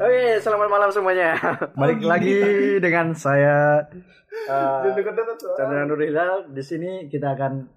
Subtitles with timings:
[0.00, 1.36] Oke, selamat malam semuanya.
[1.80, 2.40] Balik lagi
[2.80, 3.84] dengan saya
[4.48, 4.80] uh,
[5.52, 6.48] Chandra Nurhilal.
[6.48, 7.68] Di sini kita akan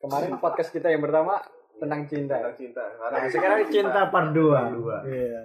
[0.00, 1.36] kemarin podcast kita yang pertama
[1.76, 2.40] tentang cinta.
[2.40, 2.80] Tentang cinta.
[2.96, 4.40] Nah, sekarang cinta part 2.
[5.04, 5.40] Iya.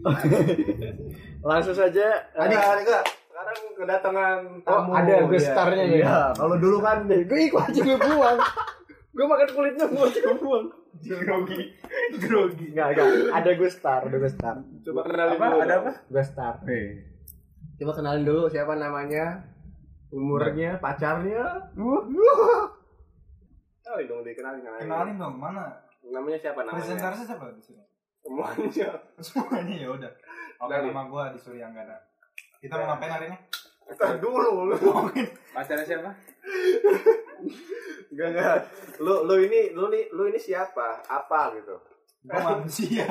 [1.50, 4.90] Langsung saja uh, Ada ada sekarang kedatangan Oh, tamu.
[4.96, 5.44] ada gue Iya.
[5.44, 5.96] starnya ya.
[6.00, 8.38] Iya, kalau dulu kan gue ikut aja gue buang.
[9.10, 10.66] gue makan kulitnya gue aja gue buang.
[10.98, 11.62] Grogi.
[12.18, 12.66] Grogi.
[12.74, 13.08] Enggak, enggak.
[13.32, 14.56] Ada gue star, ada gue star.
[14.82, 15.46] Coba kenalin Apa?
[15.46, 15.60] dulu.
[15.62, 15.92] Ada apa?
[16.10, 16.54] Gue star.
[17.80, 19.40] Coba kenalin dulu siapa namanya,
[20.12, 21.70] umurnya, pacarnya.
[23.80, 24.82] Kali dong dikenalin kenalin.
[24.84, 25.66] Kenalin dong, mana?
[26.04, 26.78] Namanya siapa namanya?
[26.82, 27.82] Presentasi siapa di sini?
[28.20, 28.90] Semuanya.
[29.24, 30.12] Semuanya ya udah.
[30.60, 31.96] Oke, nama gua di Suryangga.
[32.60, 33.38] Kita mau ngapain hari ini?
[33.88, 34.76] Entar dulu lu.
[35.56, 36.10] Pacarnya siapa?
[38.10, 38.56] Enggak enggak.
[38.98, 41.00] Lu lu ini lu nih lu ini siapa?
[41.06, 41.76] Apa gitu?
[42.26, 43.06] Gua manusia.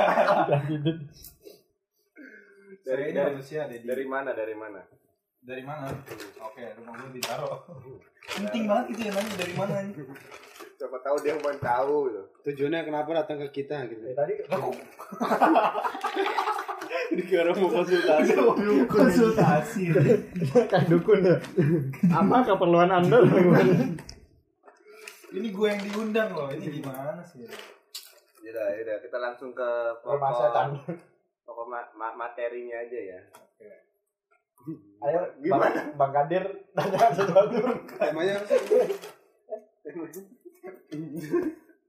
[2.79, 3.85] Dari ini dari, manusia, Dedi.
[3.85, 4.29] dari mana?
[4.33, 4.81] Dari mana?
[5.39, 5.89] Dari mana?
[6.41, 7.49] Oke, rumah gua di Taro.
[8.39, 9.93] Penting banget itu ya nanya dari mana ini.
[10.79, 12.21] Coba tahu dia mau tahu gitu.
[12.47, 14.39] tujuannya kenapa datang ke kita gitu tadi
[17.19, 18.31] dikira mau konsultasi
[18.87, 19.83] Konsultasi.
[20.71, 21.35] kan dukun ya.
[22.15, 23.19] Apa keperluan Anda?
[25.31, 26.47] ini gue yang diundang loh.
[26.49, 27.45] Ini gimana sih?
[28.39, 30.69] Yaudah, yaudah kita langsung ke Rumah pokok
[31.43, 33.19] pokok ma- ma- materinya aja ya.
[34.99, 35.71] Ayo, Gimana?
[35.71, 36.43] Bang, Bang Kadir
[36.75, 37.55] tanya sesuatu
[37.95, 38.61] temanya apa sih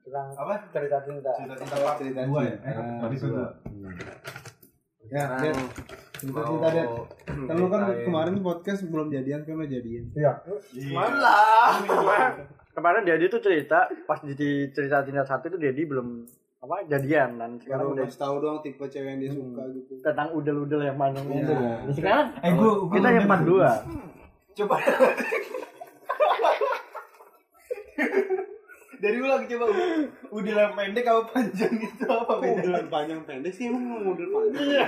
[0.01, 0.55] tentang Apa?
[0.71, 1.31] cerita cinta.
[1.35, 2.55] Cerita cinta part Cerita dua ya?
[2.57, 2.71] cinta.
[2.71, 3.47] Eh, tadi dua.
[5.03, 5.57] ya Sekarang Dad,
[6.15, 6.89] cerita cerita Dad.
[7.27, 10.33] kan lu kan kemarin podcast belum jadian kan lo jadian Iya.
[10.95, 11.83] Malah.
[11.83, 12.33] Kemarin,
[12.71, 14.35] kemarin Dedi tuh cerita pas di
[14.69, 16.25] cerita cinta satu itu Dedi belum
[16.61, 20.29] apa jadian dan sekarang baru udah tahu doang tipe cewek yang dia suka gitu tentang
[20.31, 21.41] udel-udel yang panjang Iya.
[21.41, 21.53] itu.
[21.83, 23.71] Di sekarang Eh, gua, gua kita yang part dua.
[24.53, 24.77] Coba.
[29.01, 29.65] Dari ulang coba.
[30.31, 32.61] Udah yang pendek apa panjang itu apa beda?
[32.61, 34.85] model panjang pendek sih emang mau model panjang Iya.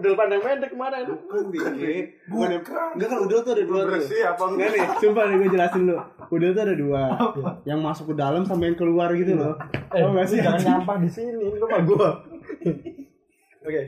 [0.00, 1.04] Udel pandang pendek kemarin.
[1.04, 2.48] bukan dikit bukan.
[2.48, 2.62] Yang
[2.96, 3.92] enggak kan udel tuh ada dua tuh.
[3.92, 4.68] Bersih apa enggak?
[4.72, 6.00] nih sumpah nih gue jelasin dulu.
[6.32, 7.02] Udel tuh ada dua.
[7.68, 9.54] Yang masuk ke dalam sama yang keluar gitu loh.
[9.92, 10.38] Eh, Tau nggak sih?
[10.40, 12.08] jangan nyampah di sini, lu mah gua.
[13.60, 13.82] Oke.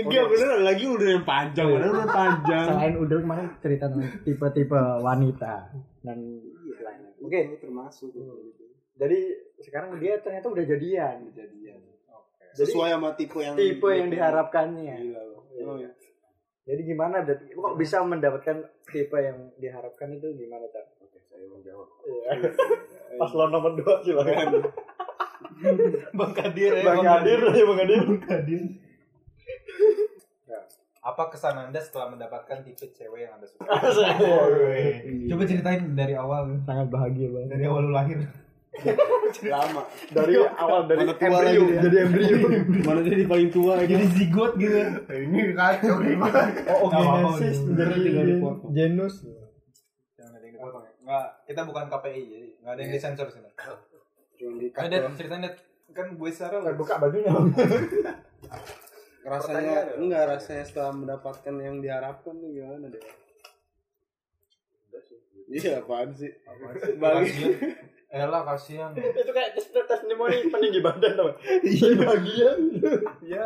[0.00, 2.66] enggak bener lagi udel yang panjang ada udel panjang.
[2.72, 5.54] Selain udel kemarin cerita tentang tipe-tipe wanita
[6.00, 6.18] dan
[6.64, 7.20] lain-lain.
[7.20, 8.16] Oke, Itu termasuk.
[8.98, 9.18] Jadi
[9.60, 11.28] sekarang dia ternyata udah jadian.
[11.36, 11.78] jadian
[12.58, 14.96] Jadi sesuai sama tipe yang tipe yang diharapkannya.
[14.98, 15.42] Gila loh.
[15.62, 15.90] Oh, ya.
[16.68, 17.40] Jadi gimana Dat?
[17.46, 20.84] kok bisa mendapatkan tipe yang diharapkan itu gimana Tar?
[20.98, 21.88] Oke, saya menjawab.
[22.02, 22.50] Iya.
[23.22, 24.66] Pas lo nomor dua silakan.
[26.18, 26.84] Bang Kadir ya.
[26.84, 28.02] Bang Kadir, ya Bang Kadir.
[28.26, 28.62] Kadir.
[30.98, 33.64] Apa kesan Anda setelah mendapatkan tipe cewek yang Anda suka?
[35.30, 36.58] Coba ceritain dari awal.
[36.66, 37.48] Sangat bahagia banget.
[37.54, 38.18] Dari awal lu lahir.
[39.50, 41.80] lama Dari awal dari Mana tua embrio, lagi dia.
[41.82, 42.36] jadi embrio.
[42.84, 44.78] mana jadi paling tua gitu Jadi zigot gitu.
[45.08, 46.40] Ini kacau gimana?
[46.70, 48.34] Oh, Nggak Genesis tinggal dari
[48.70, 49.14] genus.
[50.14, 50.92] Jangan ada yang dipotong ya.
[50.98, 53.50] Enggak, kita bukan KPI jadi enggak ada yang disensor sini.
[54.38, 55.54] cuma di Ayo Det, ceritain Det.
[55.88, 57.32] Kan gue Sarah Saya buka bajunya.
[59.24, 63.02] rasanya enggak rasanya setelah mendapatkan yang diharapkan tuh gimana deh
[65.48, 66.32] iya apaan sih
[66.96, 67.32] balik
[68.08, 68.88] Elah kasihan.
[69.20, 71.28] itu kayak tes testimoni peninggi badan tau
[71.60, 72.50] iya bahagia
[73.20, 73.44] Ya.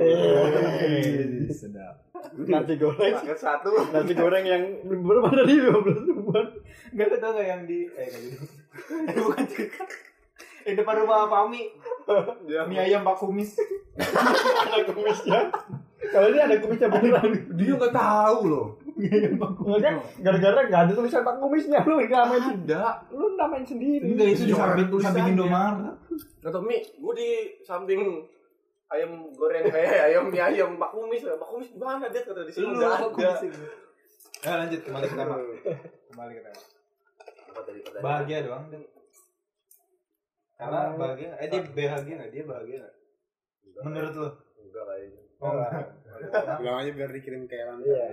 [0.00, 2.00] eh sedap.
[2.40, 3.68] nasi goreng satu.
[3.92, 6.46] nasi goreng yang berapa dari 15 ribuan
[6.88, 8.44] Enggak tahu enggak yang di eh enggak gitu.
[9.12, 9.84] Eh, bukan cerita.
[10.64, 11.62] Yang depan rumah Pami.
[12.46, 12.64] Ya.
[12.64, 13.60] Mie ayam Pak Kumis.
[14.72, 15.50] ada kumisnya
[16.08, 18.77] kalau ini ada kumisnya beneran Dia nggak tahu loh.
[18.98, 19.80] Kumis.
[19.80, 22.82] kan gara-gara nggak ada tulisan pak kumisnya lu namain Ada.
[23.10, 25.14] lu namain sendiri Enggak itu di Orang samping tulisannya.
[25.14, 25.94] samping Indomaret.
[26.38, 27.28] Kata Mi, gue di
[27.62, 28.00] samping
[28.88, 31.22] ayam goreng kayak ayam mie ayam Pak Kumis.
[31.22, 33.30] Pak Kumis di mana dia kata di sini Lu nggak Pak ada.
[34.38, 35.36] Ya lanjut kembali ke tema.
[36.08, 36.60] Kembali ke tema.
[37.98, 38.82] Bahagia doang Dan.
[40.54, 42.30] Karena bahagia, eh dia bahagia nggak?
[42.30, 42.94] Dia bahagia nggak?
[43.78, 44.28] Menurut lo?
[44.58, 45.22] Enggak kayaknya.
[45.38, 45.54] Oh,
[46.56, 48.04] bilang aja biar dikirim ke Elan iya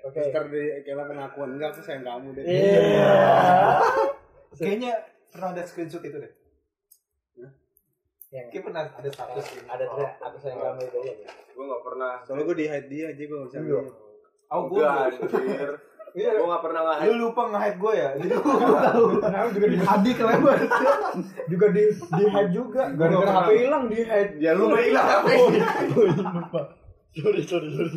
[0.00, 3.10] oke Terus ntar dari Kela pengakuan enggak aku sayang kamu deh iya
[4.52, 4.92] Kayaknya
[5.28, 6.32] pernah ada screenshot itu deh.
[8.30, 9.66] yang Kayak pernah ada status gitu.
[9.66, 11.14] ada saya aku sayang kamu itu ya
[11.50, 12.12] Gue nggak pernah.
[12.22, 13.80] soalnya gue di hide dia aja gue gak bisa Iya.
[14.48, 15.70] Oh, gue Enggak, anjir.
[16.10, 16.30] Iya.
[16.32, 18.08] Gue nggak pernah nge Lu lupa nge-hide gue ya?
[18.16, 19.04] Jadi gue tahu.
[19.24, 20.58] Nah, juga di Adik lebar.
[21.46, 23.58] juga di di hide juga gara-gara HP pernah.
[23.58, 25.66] hilang di hide Ya lu nggak hilang apa oh, iya,
[26.26, 26.60] lupa
[27.10, 27.90] Sorry, sorry, sorry.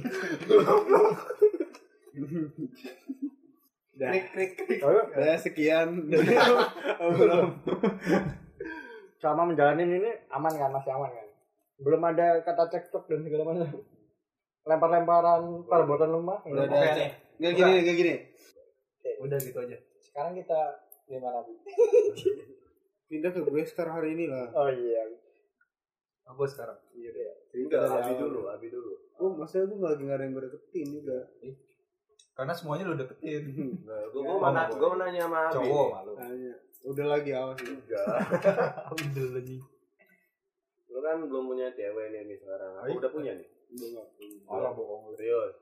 [3.94, 4.10] Dah.
[4.10, 4.81] Krik krik krik.
[5.13, 6.10] Ya sekian
[6.98, 7.62] obrolan.
[9.21, 11.27] Selama menjalani ini aman kan, masih aman kan?
[11.77, 13.69] Belum ada kata cekcok dan segala macam.
[14.65, 16.39] Lempar-lemparan perbuatan lemah.
[16.50, 16.95] Udah ada.
[16.98, 17.12] nih.
[17.38, 18.13] Nggak gini, nggak gini.
[19.21, 19.77] Udah gitu aja.
[20.01, 20.59] Sekarang kita
[21.06, 21.54] gimana, Bi?
[23.12, 24.50] Pindah ke gue sekarang hari ini lah.
[24.57, 25.06] Oh iya.
[26.33, 26.80] Aku sekarang.
[26.95, 27.30] Iya deh.
[27.54, 29.03] Enggak, dari abi dulu, abi dulu.
[29.21, 31.19] Oh, maksudnya gue lagi nggak ada yang gue deketin juga.
[32.33, 33.44] Karena semuanya lu deketin.
[33.86, 35.54] Nah, gua gua mau nanya, gua mau nanya sama abi.
[35.54, 36.12] Cowok malu.
[36.18, 36.54] Tanya.
[36.83, 37.57] Udah lagi awas.
[37.62, 38.06] Enggak.
[38.98, 39.57] Udah lagi.
[40.89, 42.74] Lu kan belum punya cewek nih, nih sekarang.
[42.81, 43.48] Aku udah punya nih.
[43.74, 44.38] Udah nggak punya.
[44.50, 45.18] Alah bohong lu.
[45.18, 45.56] Serius.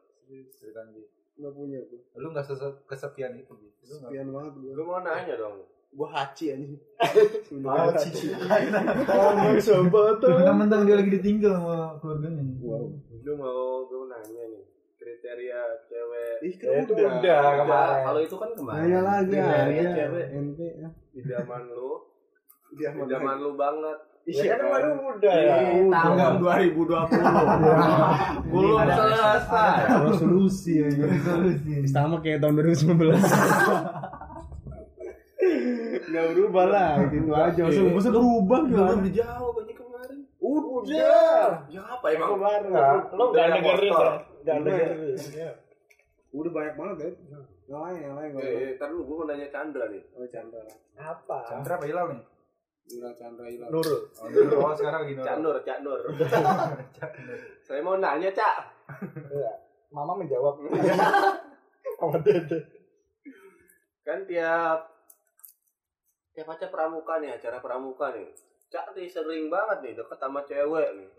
[0.55, 1.03] Ceritain Bi.
[1.39, 2.01] Nggak punya gue.
[2.19, 2.47] Lu enggak
[2.87, 3.67] kesepian itu, Bi.
[3.67, 4.71] Lu enggak Sepian banget gue.
[4.75, 5.55] Gua mau nanya dong.
[5.91, 6.79] Gue haci anjing.
[7.67, 8.31] Haci.
[8.31, 12.47] Ngomong sobat Mentang-mentang dia lagi ditinggal sama keluarganya.
[12.63, 12.95] Wow.
[13.21, 14.63] Lu mau mau nanya nih.
[14.95, 15.59] Kriteria
[15.89, 17.09] cewek Ih, kan itu udah.
[17.19, 18.01] udah kemarin.
[18.05, 18.77] Kalau itu kan kemarin.
[18.85, 19.89] Nanya lagi Kriteria aja.
[19.97, 20.89] cewek NP ya.
[21.11, 21.91] di zaman lu,
[22.71, 23.97] di zaman lu banget.
[24.29, 25.57] Ya kan baru udah ya.
[25.89, 26.85] Tahun 2020.
[28.53, 29.81] Belum Ada- selesai.
[30.07, 30.85] Resolusi ya.
[31.89, 32.95] Sama kayak tahun 2019.
[36.11, 37.61] Nggak berubah lah, gitu aja.
[37.63, 38.99] Masa masa berubah gimana?
[38.99, 40.19] dijawab aja kemarin.
[40.43, 41.45] Udah.
[41.71, 42.29] Ya apa emang?
[42.35, 42.69] Kemarin
[43.15, 44.11] lo Udah gak dengerin ya?
[44.43, 45.15] Gak dengerin.
[46.31, 47.09] Udah banyak banget ya.
[47.71, 48.29] Yang lain, yang lain.
[48.35, 50.03] Eh, eh, ntar lu gua mau nanya Chandra nih.
[50.11, 50.59] Oh, Chandra.
[50.99, 51.39] Apa?
[51.47, 52.23] Chandra apa Hilal nih?
[52.91, 53.69] Enggak Chandra hilang.
[53.71, 53.99] Nurul.
[54.19, 55.27] Oh, dulu oh, sekarang lagi Nurul.
[55.27, 56.01] Cak Nur, Cak Nur.
[57.63, 58.55] Saya mau nanya, Cak.
[59.31, 59.53] Iya.
[59.95, 60.59] Mama menjawab.
[61.99, 62.59] Mama dede.
[64.03, 64.90] Kan tiap
[66.41, 68.25] tiap acara pramuka nih, acara pramuka nih.
[68.73, 71.09] Cak nih sering banget nih deket sama cewek nih.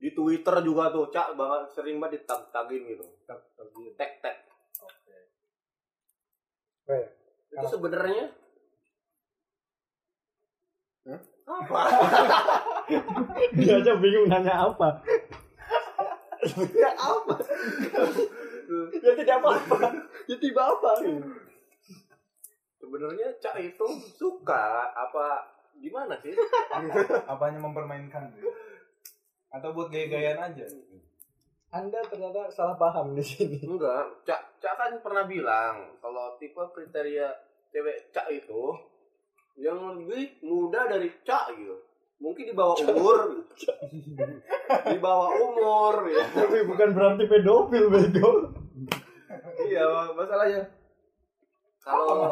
[0.00, 3.04] Di Twitter juga tuh, Cak banget sering banget ditag-tagin gitu.
[4.00, 4.48] Tek-tek.
[6.88, 7.04] Weh,
[7.52, 8.32] Itu sebenarnya
[11.04, 11.20] Hah?
[11.48, 11.80] Apa?
[13.56, 15.04] Dia aja bingung nanya apa.
[16.72, 17.34] ya apa?
[19.04, 19.76] Ya tidak apa-apa.
[20.28, 20.90] Ya tidak apa.
[22.88, 23.84] Sebenarnya Cak itu
[24.16, 25.44] suka apa
[25.76, 26.32] gimana sih?
[27.36, 28.48] Apanya mempermainkan gitu?
[29.52, 30.64] Atau buat gaya-gayaan aja?
[31.68, 33.60] Anda ternyata salah paham di sini.
[33.60, 37.28] Enggak, Cak, Cak kan pernah bilang kalau tipe kriteria
[37.68, 38.72] cewek Cak itu
[39.60, 41.76] yang lebih muda dari Cak gitu.
[42.24, 43.20] Mungkin di bawah umur.
[44.88, 46.24] di bawah umur ya.
[46.24, 48.32] Tapi bukan berarti pedofil, bego.
[49.68, 49.84] iya,
[50.16, 50.77] masalahnya
[51.88, 52.28] kalau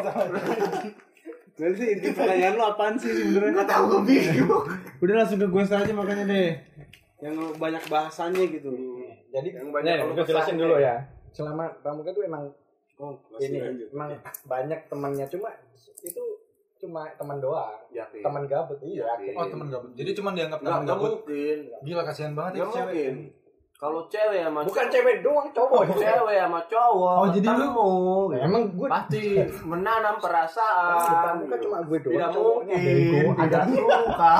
[1.56, 3.52] Nanti sih inti pertanyaan lu apaan sih sebenarnya?
[3.56, 4.64] nggak tahu gue bingung.
[5.00, 6.50] Udah langsung ke gue saja makanya deh.
[7.24, 8.70] Yang banyak bahasanya gitu.
[9.32, 10.96] Jadi Yang banyak kalau gue jelasin dulu ya.
[11.32, 12.52] Selama pramuka tuh emang
[12.96, 13.60] Oh, ini
[13.92, 14.08] emang
[14.48, 15.52] banyak temannya cuma
[16.00, 16.22] itu
[16.80, 17.76] cuma teman doang.
[17.92, 18.24] Yakin.
[18.24, 19.04] Teman gabut iya.
[19.16, 19.36] Yakin.
[19.36, 19.92] Oh, teman gabut.
[19.92, 21.12] Jadi cuma dianggap teman gabut.
[21.84, 23.36] Gila kasihan banget itu cewek.
[23.76, 25.84] Kalau cewek sama Bukan cewek doang, cowok.
[25.94, 30.96] cewek sama cowok Oh, jadi lu- Nah, emang gue pasti menanam perasaan.
[31.22, 32.16] pramuka cuma gue doang.
[32.16, 34.34] Tidak mungkin, tidak suka.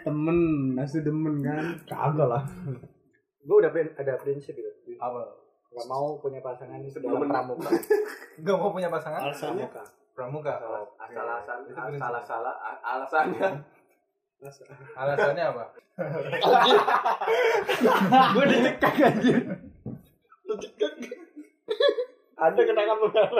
[0.00, 0.38] temen,
[0.74, 1.64] asli demen kan.
[1.86, 2.42] Kagak lah.
[3.40, 4.68] Gue udah prin- ada prinsip gitu.
[4.98, 5.22] Apa?
[5.70, 7.70] Gak mau punya pasangan Sebelum pramuka.
[8.42, 9.22] Enggak mau punya pasangan?
[9.22, 9.70] Alasannya
[10.10, 10.52] Pramuka.
[11.70, 11.96] Prinsip.
[11.96, 13.46] salah-salah, alasannya.
[14.96, 15.64] Alasannya apa?
[18.32, 19.38] gue dicekak anjir.
[20.48, 20.94] Dicekak.
[22.40, 23.30] Ada kenangan benar.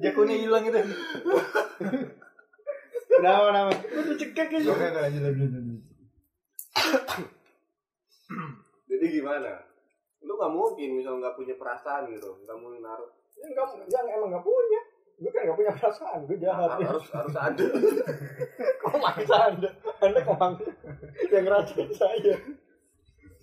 [0.00, 0.80] Jakunnya hilang itu.
[3.06, 3.70] Kenapa, kenapa?
[3.76, 4.68] Gue dicekak aja.
[4.72, 5.80] Oke, lanjut lanjut lanjut.
[8.88, 9.52] Jadi gimana?
[10.24, 13.12] Lu gak mungkin misal gak punya perasaan gitu, gak mau naruh.
[13.36, 14.80] Yang, gak, yang emang gak punya.
[15.16, 16.18] Gue kan gak punya perasaan.
[16.28, 16.76] Gue jahat.
[16.76, 16.86] ya.
[16.92, 17.64] Harus harus ada.
[18.84, 19.68] Kok maksa anda?
[19.98, 20.70] Anda kok maksa?
[21.32, 22.34] Yang ngerasain saya.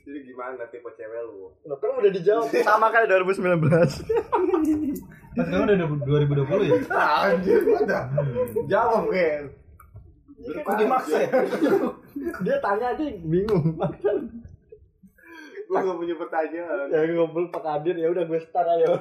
[0.04, 1.50] Jadi gimana tipe cewek lu?
[1.66, 2.48] Lo kan udah dijawab.
[2.62, 4.06] Sama kayak 2019.
[5.34, 5.78] Kan sekarang udah
[6.46, 6.78] 2020 ya?
[7.26, 8.00] Anjir, ada.
[8.70, 9.44] Jawab, Ken.
[10.62, 11.32] Kok dimaksa ya?
[12.44, 13.80] Dia tanya aja bingung.
[15.64, 16.86] Gue gak punya pertanyaan.
[16.92, 18.94] ya ngobrol Pak Kadir ya udah gue start ayo.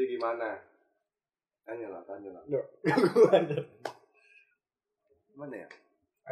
[0.00, 0.56] Jadi gimana?
[1.68, 2.42] Tanya lah, tanya lah.
[2.48, 2.64] Gue
[3.36, 3.60] aja.
[5.28, 5.68] Gimana ya?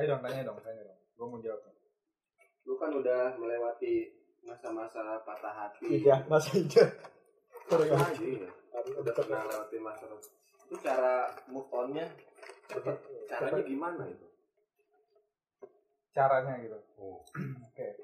[0.01, 0.97] Ayo dong, tanya dong, tanya dong.
[1.21, 1.69] Gue mau jawab.
[2.65, 4.09] Lu kan udah melewati
[4.41, 6.01] masa-masa patah hati.
[6.01, 6.73] Iya, Masa Mas.
[7.69, 8.41] lagi.
[8.97, 12.09] Udah pernah lewatin masa itu cara move on-nya
[13.29, 14.27] caranya gimana itu?
[16.17, 16.79] Caranya gitu.
[16.97, 17.21] Oh.
[17.69, 18.01] Oke.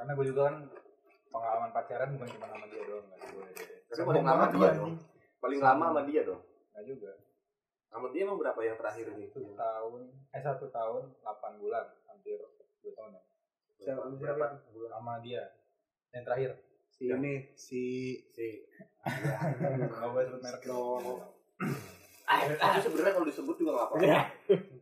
[0.00, 0.56] karena gue juga kan
[1.34, 3.46] pengalaman pacaran bukan cuma sama dia doang kan gue
[3.84, 4.94] Tapi paling lama dia dong.
[5.36, 6.42] Paling lama sama dia dong.
[6.70, 7.12] nggak juga
[7.86, 9.28] Sama dia emang berapa yang terakhir nih?
[9.28, 10.00] satu tahun
[10.30, 12.38] eh satu tahun delapan bulan hampir
[12.80, 13.22] dua tahun ya
[14.16, 14.46] Berapa?
[14.88, 15.42] sama dia
[16.10, 16.50] yang terakhir
[16.88, 17.82] Si ini si
[18.30, 18.62] Si.
[19.04, 21.02] nggak boleh sebut merek dong
[22.24, 24.02] Tapi sebenarnya kalau disebut juga nggak apa-apa.
[24.02, 24.20] Iya.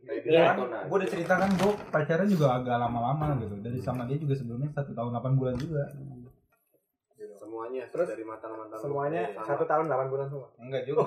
[0.03, 0.31] Kayak Iya.
[0.31, 4.15] dia kan gue udah cerita kan gue pacaran juga agak lama-lama gitu dari sama dia
[4.15, 5.83] juga sebelumnya satu tahun 8 bulan juga
[7.63, 8.75] Semuanya Terus dari mantan-mantan.
[8.75, 8.83] lu.
[8.83, 9.47] Semuanya Sama.
[9.47, 10.49] satu tahun delapan bulan semua.
[10.59, 11.03] enggak juga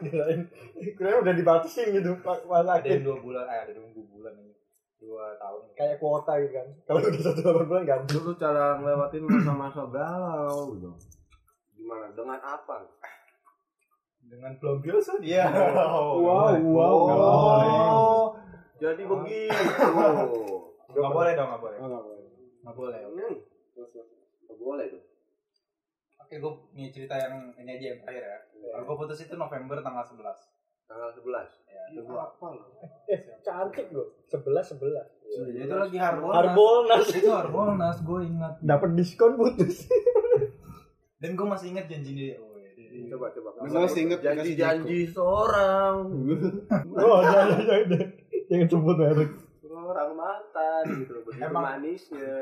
[0.00, 0.40] Kirain,
[0.92, 4.54] kirain udah dibatasin gitu Pak Mas ada yang dua bulan eh ada dua bulan ini
[4.96, 6.66] dua tahun Kayak kuota gitu kan.
[6.84, 8.10] Kalau udah satu delapan bulan ganti.
[8.12, 10.90] Lu tuh cara ngelewatin masa-masa galau gitu.
[11.74, 12.06] Gimana?
[12.12, 12.76] Dengan apa?
[14.22, 16.22] dengan pelampiasan dia Wow,
[16.62, 18.26] wow, Oh,
[18.78, 19.50] jadi begitu.
[20.94, 22.24] nggak boleh dong nggak boleh Oh, nggak boleh.
[22.62, 23.34] nggak boleh Hmm.
[23.74, 25.02] Nggak boleh tuh.
[26.30, 28.38] Oke gue nih cerita yang ini aja yang terakhir ya
[28.70, 30.22] kalau gue putus itu November tanggal 11
[30.86, 31.26] Tanggal 11.
[31.66, 32.18] ya itu gue
[33.08, 34.10] Eh, cantik loh.
[34.24, 35.06] Sebelas sebelas.
[35.48, 37.06] itu lagi Harbolnas Harbolnas.
[37.10, 39.86] itu Harbolnas gue ingat Dapat diskon putus.
[41.18, 43.48] dan gue masih ingat janji dia oh, iya, Coba coba.
[43.60, 45.94] Gue masih inget janji-janji seorang.
[46.96, 47.86] Oh, jangan jangan
[48.48, 48.66] jangan.
[48.66, 49.30] Sebut merek.
[49.60, 51.22] Seorang mantan gitu loh.
[51.22, 52.34] Begitu Emang- manisnya.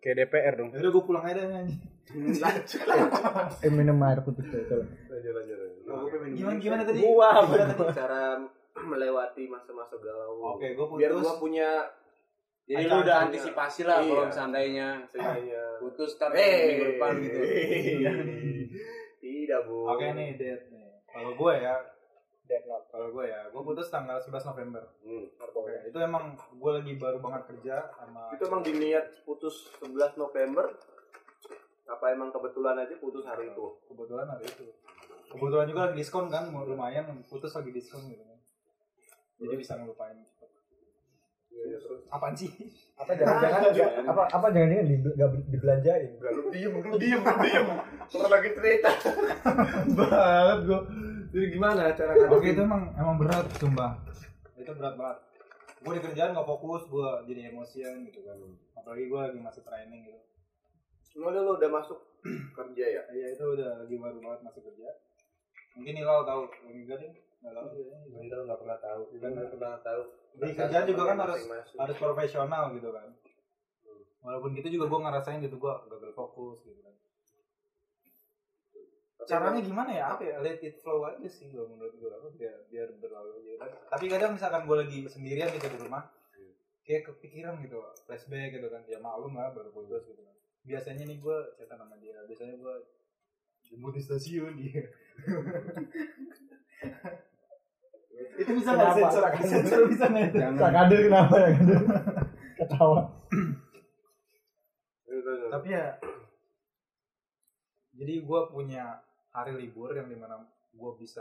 [0.00, 0.68] Kayak DPR dong.
[0.72, 1.76] Ya udah gue pulang aja nih
[2.12, 2.42] Lanjut
[2.82, 3.60] lanjut.
[3.60, 4.42] Eh minum air putih.
[4.42, 5.58] Lanjut lanjut.
[6.32, 7.30] gimana gimana tadi Gua?
[7.90, 8.38] Cara
[8.90, 10.54] melewati masa-masa galau.
[10.54, 11.68] oke gue Biar putus gua punya
[12.64, 14.08] Jadi lu udah antisipasi lah Iya.
[14.08, 15.62] kalau seandainya sebenarnya.
[15.78, 17.38] putus Eh, minggu depan gitu.
[19.20, 19.76] Tidak, Bu.
[19.86, 21.74] oke nih date nih kalau gue ya
[22.42, 22.86] Dead note.
[22.88, 25.26] kalau gue ya gue putus tanggal 11 November Hmm.
[25.52, 30.70] Oke, itu emang gue lagi baru banget kerja sama Itu emang diniat putus 11 November.
[31.90, 33.66] Apa emang kebetulan aja putus hari itu?
[33.90, 34.66] kebetulan hari itu.
[35.30, 38.38] Kebetulan juga lagi diskon kan, mau lumayan putus lagi diskon gitu kan.
[39.40, 40.50] Jadi bisa ngelupain cepet.
[42.10, 42.50] Apaan sih?
[42.94, 46.10] Apa jangan-jangan apa apa jangan-jangan di, nggak dibelanjain.
[46.18, 47.66] Enggak, lu diem, lu diem, lu diem.
[48.10, 48.90] Orang lagi cerita.
[49.98, 50.80] Banget gue.
[51.30, 54.02] Jadi gimana cara Oke itu emang emang berat sumpah.
[54.58, 55.18] Itu berat banget.
[55.80, 58.36] Gue di kerjaan gak fokus, gue jadi emosian gitu kan.
[58.76, 60.20] Apalagi gue lagi masih training gitu.
[61.18, 61.98] Lu udah lu udah masuk
[62.58, 63.02] kerja ya?
[63.10, 64.88] Iya itu udah lagi baru banget masuk kerja.
[65.78, 67.12] Mungkin Hilal tahu, enggak deh.
[67.40, 67.68] Enggak tahu.
[68.20, 69.02] Kita nggak pernah tahu.
[69.14, 70.02] Kita nggak pernah tahu.
[70.30, 71.40] Di kerjaan juga kan harus
[71.78, 73.08] harus profesional gitu kan
[74.20, 76.94] walaupun gitu juga gue ngerasain gitu gue gagal fokus gitu kan
[79.28, 82.56] caranya gimana ya apa ya let it flow aja sih gue menurut gue apa biar
[82.72, 83.70] biar berlalu aja kan.
[83.96, 86.04] tapi kadang misalkan gue lagi sendirian gitu di rumah
[86.84, 91.18] kayak kepikiran gitu flashback gitu kan ya maklum lah baru putus gitu kan biasanya nih
[91.18, 92.74] gue cerita sama dia biasanya gue
[93.70, 94.82] jemput di stasiun dia.
[98.40, 99.22] Itu bisa nggak sensor?
[99.46, 100.38] Sensor bisa nggak itu?
[100.58, 101.48] Kak Kadir kenapa ya?
[101.56, 101.80] Kadir?
[102.60, 103.02] Ketawa.
[105.50, 105.98] tapi ya
[108.00, 109.02] jadi gue punya
[109.34, 110.40] hari libur yang di mana
[110.72, 111.20] gue bisa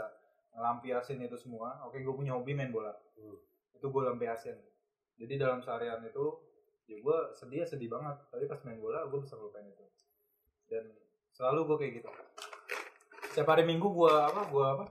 [0.55, 1.83] ngelampiasin itu semua.
[1.83, 2.95] Oke gue punya hobi main bola.
[3.75, 4.55] Itu gue lampiasin.
[5.19, 6.39] Jadi dalam seharian itu
[6.89, 8.17] ya gue sedih sedih banget.
[8.27, 9.85] Tapi pas main bola gue bisa ngelupain itu.
[10.65, 10.89] Dan
[11.29, 12.09] selalu gue kayak gitu.
[13.29, 14.85] Setiap hari minggu gue apa gue apa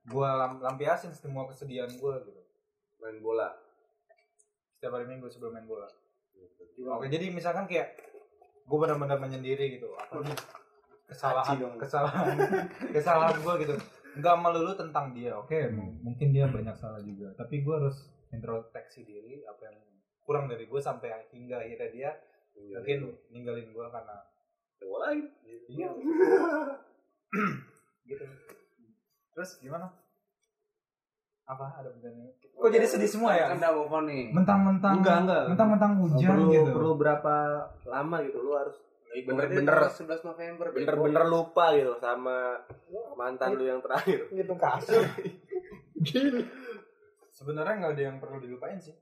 [0.00, 2.40] gue lam, lampiasin semua kesedihan gue gitu.
[3.00, 3.48] Main bola.
[4.76, 5.84] setiap hari minggu sebelum main bola.
[6.96, 8.00] Oke jadi misalkan kayak
[8.64, 9.92] gue benar-benar menyendiri gitu.
[9.92, 10.36] Apa nih?
[11.04, 12.36] Kesalahan kesalahan
[12.96, 13.74] kesalahan gue gitu.
[14.16, 15.52] Nggak melulu tentang dia oke.
[15.52, 17.32] M- mungkin dia banyak salah juga.
[17.36, 19.76] Tapi gue harus introspeksi diri apa yang
[20.30, 22.10] kurang dari gue sampai hingga akhirnya dia
[22.54, 24.14] mungkin ninggalin gue karena
[24.78, 25.26] bola lain.
[25.66, 25.90] iya
[28.06, 28.22] gitu
[29.34, 29.90] terus gimana
[31.50, 34.30] apa ada pertanyaan kok jadi sedih semua ya Kan move on nih.
[34.30, 35.44] mentang-mentang Enggak, enggak.
[35.50, 37.34] mentang-mentang hujan perlu, gitu perlu berapa
[37.90, 38.78] lama gitu lu harus
[39.10, 40.66] Bener-bener bener-bener 11 November.
[40.70, 42.62] bener-bener lupa gitu sama
[43.18, 44.30] mantan lu yang terakhir.
[44.30, 45.02] Ngitung kasur.
[45.98, 46.46] Gini.
[47.34, 48.94] sebenarnya nggak ada yang perlu dilupain sih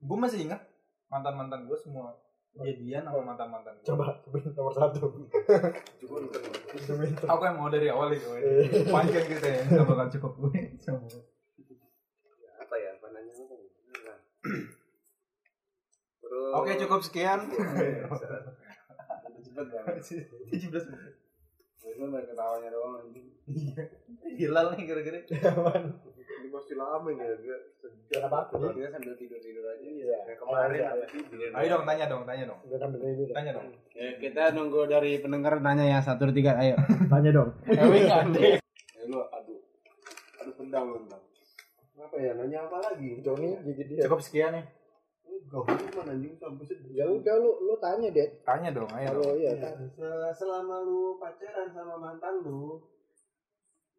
[0.00, 0.60] gue masih ingat
[1.06, 2.16] mantan mantan gue semua
[2.52, 5.06] jadian sama mantan mantan gue Coba sebentar nomor satu.
[7.24, 8.26] aku yang mau dari awal itu
[8.88, 11.06] panjang gitu ya nggak bakal cukup gue semua
[12.58, 12.90] Apa ya?
[12.96, 13.54] Apa nanya apa?
[14.00, 14.18] Nah.
[16.20, 17.40] Terus oke cukup sekian
[19.40, 19.94] Cepet banget.
[20.00, 21.14] 17 menit
[22.02, 23.26] main ketawanya doang anjing.
[24.32, 25.20] hilal nih gara-gara
[26.48, 28.38] masih lama ini ya gue sejak Kenapa?
[28.48, 29.82] Kita sambil tidur-tidur aja.
[29.82, 30.16] Iya.
[30.24, 31.48] kayak kemarin Iya, habis tidur.
[31.52, 32.60] Ayo dong tanya dong, tanya dong.
[32.64, 33.24] Ini.
[33.28, 33.66] Tanya dong.
[33.92, 36.78] Ya, kita nunggu dari pendengar nanya ya satu tiga ayo.
[37.12, 37.50] Tanya dong.
[37.66, 37.82] Ya
[39.10, 39.58] lu aduh
[40.38, 41.20] aduh pendam lu pendam.
[42.00, 43.20] Apa ya nanya apa lagi?
[43.20, 44.02] Joni gigit dia.
[44.06, 44.64] Cukup sekian nih.
[45.26, 46.92] Enggak bukan anjing sampai sedih.
[46.94, 48.28] Ya udah lu lu tanya deh.
[48.40, 49.08] Tanya dong, ayo.
[49.10, 52.78] Kalau iya Ya, se- selama lu pacaran sama mantan lu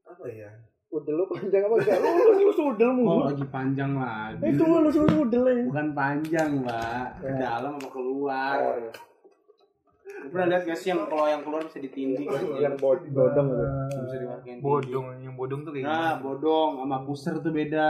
[0.02, 0.52] apa ya?
[0.92, 1.98] Udah lu panjang apa enggak?
[1.98, 3.24] Lu lu lu sudel Oh mulu.
[3.26, 4.44] lagi panjang lagi.
[4.46, 5.64] Itu lu lu sudel ya.
[5.66, 7.06] Bukan panjang, Mbak.
[7.18, 7.36] Ke Ya.
[7.40, 8.56] dalam apa keluar?
[8.58, 8.92] Oh, iya.
[10.22, 12.28] Pernah lihat gak sih yang kalau yang keluar bisa ditindih?
[12.56, 13.66] Yang bod- bodong gitu.
[13.98, 14.62] Bisa tindih.
[14.62, 16.22] Bodong, yang bodong tuh kayak Nah, gimana?
[16.22, 17.90] bodong sama puser tuh beda.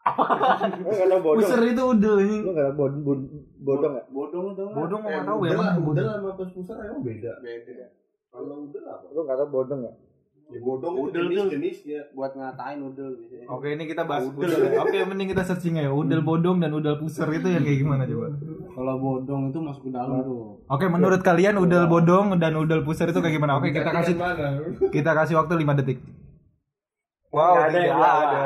[0.00, 1.38] Enggak bodong.
[1.40, 2.36] Puser itu udel ini.
[2.40, 4.04] Lu enggak bod- bod- bodong ya?
[4.10, 4.76] Bodong tuh nggak?
[4.76, 5.48] Bodong Eh, nggak tahu ya.
[5.48, 6.06] udel, udel bodong.
[6.10, 7.32] sama pas pusar emang beda.
[7.40, 7.86] Beda.
[8.28, 9.04] Kalau udel apa?
[9.08, 9.92] Lu enggak tahu bodong ya?
[10.50, 11.46] Ya bodong Udel itu tuh.
[11.46, 12.00] jenis-jenisnya.
[12.10, 13.46] Buat ngatain udel biasanya.
[13.46, 14.50] Oke, ini kita bahas Udel.
[14.50, 14.82] udel.
[14.82, 15.94] Oke, mending kita searching aja.
[15.94, 18.28] Udel bodong dan udel puser itu yang kayak gimana coba?
[18.70, 20.58] Kalau bodong itu masuk ke dalam tuh.
[20.66, 23.62] Oke, menurut kalian udel bodong dan udel puser itu kayak gimana?
[23.62, 24.46] Oke, kita kasih mana?
[24.90, 25.98] kita kasih waktu 5 detik.
[27.30, 28.02] Wow, ada tidak ada.
[28.02, 28.42] lama.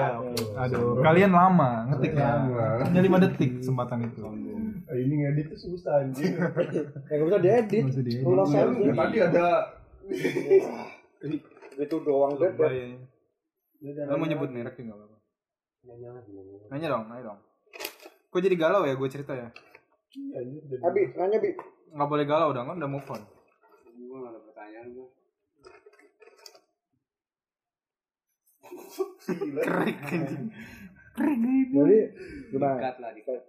[0.61, 2.30] Aduh, kalian lama ngetiknya.
[2.84, 4.20] Hanya 5 detik kesempatan itu.
[4.84, 6.37] Ini ngedit tuh susah anjing.
[7.08, 7.82] Ya enggak bisa diedit.
[7.96, 8.20] Diedit.
[8.28, 8.92] Ulas aja.
[8.92, 9.46] Tadi ada
[11.74, 12.50] Itu doang deh.
[12.54, 12.98] Bahaya.
[14.08, 15.18] Lo mau nyebut merek juga apa-apa.
[15.84, 16.56] nanya lagi nanya.
[16.72, 17.38] Nanya dong, nanya dong.
[18.30, 19.48] Kok jadi galau ya gue cerita ya?
[20.10, 21.50] Iya, jadi- Abi, nanya Bi.
[21.92, 23.22] Nggak boleh galau dong, kan udah move on.
[23.84, 25.06] Gue gak ada pertanyaan gue.
[29.60, 30.44] Kering anjing.
[31.14, 31.98] Jadi
[32.50, 32.78] gimana?
[32.80, 33.40] Dikat lah, dikat.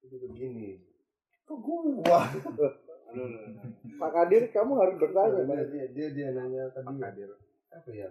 [0.00, 0.80] Itu begini.
[1.44, 2.20] Kok gua?
[3.96, 5.42] Pak Kadir, kamu harus bertanya.
[5.46, 7.30] Dia, dia, dia, dia nanya tadi Pak Kadir.
[7.72, 8.10] apa ya?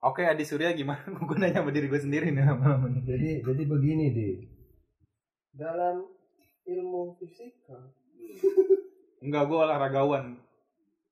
[0.00, 1.04] Oke, Adi Surya gimana?
[1.28, 3.02] gue nanya sama diri gue sendiri nih lama-lama nih.
[3.04, 4.34] Jadi jadi begini deh.
[5.52, 6.08] Dalam
[6.64, 7.76] ilmu fisika
[9.20, 10.40] Enggak, gue olahragawan.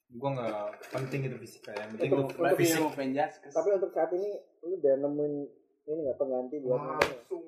[0.09, 1.77] Gue nggak penting itu fisika.
[1.77, 2.81] Yang penting itu Tapi fisik.
[3.53, 5.35] Tapi untuk saat ini lu udah nemuin
[5.89, 7.45] ini nggak pengganti buat langsung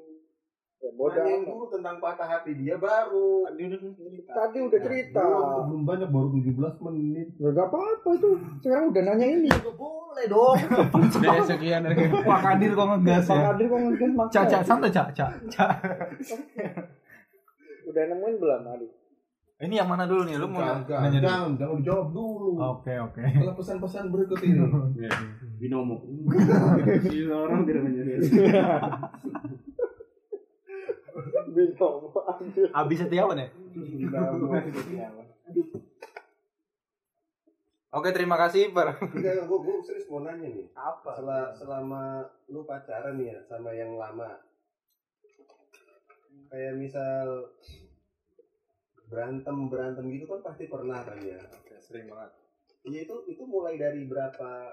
[0.80, 1.44] ya, amat.
[1.44, 3.44] dulu tentang patah hati dia baru.
[3.52, 4.30] Tadi udah cerita.
[4.32, 5.20] Tadi udah cerita.
[5.20, 7.28] Belum, belum banyak baru 17 menit.
[7.36, 8.30] Nggak apa-apa itu.
[8.64, 9.50] Sekarang udah nanya ini.
[9.52, 10.56] Gak boleh dong.
[11.20, 13.42] Udah ya, sekian dari Pak Kadir kok ngegas Pak ya?
[13.52, 14.34] Kadir kok ngegas maksa.
[14.34, 15.66] Caca, santai Caca, Caca.
[17.90, 18.86] Udah nemuin belum Adi?
[19.60, 20.40] Ini yang mana dulu nih?
[20.40, 21.28] Lu mau Jangan, nanya dulu?
[21.28, 22.50] jangan, jangan dijawab dulu.
[22.56, 23.20] Oke, oke.
[23.20, 24.64] Kalau pesan-pesan berikut ini.
[25.60, 26.00] binomo.
[27.04, 28.24] Si orang tidak menyadari.
[31.68, 32.08] Bingung.
[32.14, 32.68] Anjir.
[32.72, 33.48] Abis Setiawan ya?
[37.90, 38.86] Oke, terima kasih, Per.
[39.02, 40.70] Enggak, gue gue serius mau nanya nih.
[40.72, 41.10] Apa?
[41.18, 44.38] Sel- selama lu pacaran nih ya sama yang lama.
[46.46, 47.50] Kayak misal
[49.10, 51.34] berantem berantem gitu kan pasti pernah kan ya.
[51.82, 52.30] Sering banget.
[52.86, 54.70] Iya itu itu mulai dari berapa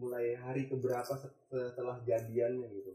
[0.00, 2.90] mulai hari ke berapa set- setelah jadiannya gitu.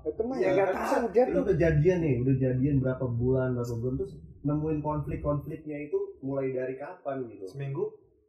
[0.00, 1.42] Itu mah ya nggak kan tahu dia itu tuh.
[1.44, 6.74] udah jadian nih, udah jadian berapa bulan, berapa bulan terus nemuin konflik-konfliknya itu mulai dari
[6.74, 7.44] kapan gitu?
[7.46, 7.84] Seminggu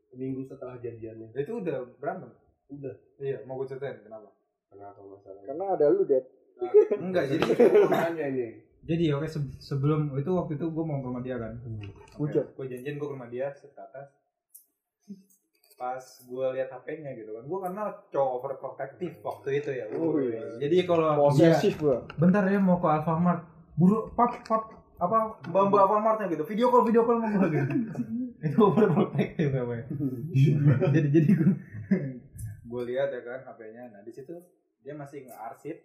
[0.07, 1.31] Seminggu setelah jadiannya.
[1.31, 2.31] itu udah berantem.
[2.67, 2.91] Udah.
[3.17, 4.27] Iya, mau gue ceritain kenapa?
[4.67, 5.47] Kenapa masalahnya?
[5.47, 6.25] Karena ada lu Dad.
[7.03, 7.43] Enggak, jadi
[7.87, 8.47] Makanya ini.
[8.81, 11.55] jadi oke se- sebelum itu waktu itu gue mau ke rumah dia kan.
[12.15, 12.45] Hujan.
[12.51, 14.11] Gue janjian gue ke rumah dia set ke atas.
[15.81, 19.89] Pas gue lihat HP-nya gitu kan, gue kenal cowok overprotective waktu itu ya.
[19.97, 20.61] Oh, iya.
[20.61, 22.05] Jadi kalau Posesif gua.
[22.21, 23.41] bentar ya mau ke Alfamart,
[23.73, 24.69] buru pap pap
[25.01, 27.73] apa bambu Alfamartnya gitu, video call video call sama gue gitu.
[28.45, 29.85] itu overprotective namanya.
[30.93, 31.49] jadi jadi gue
[32.69, 34.37] gue lihat ya kan HP-nya, nah di situ
[34.85, 35.81] dia masih nge-arsip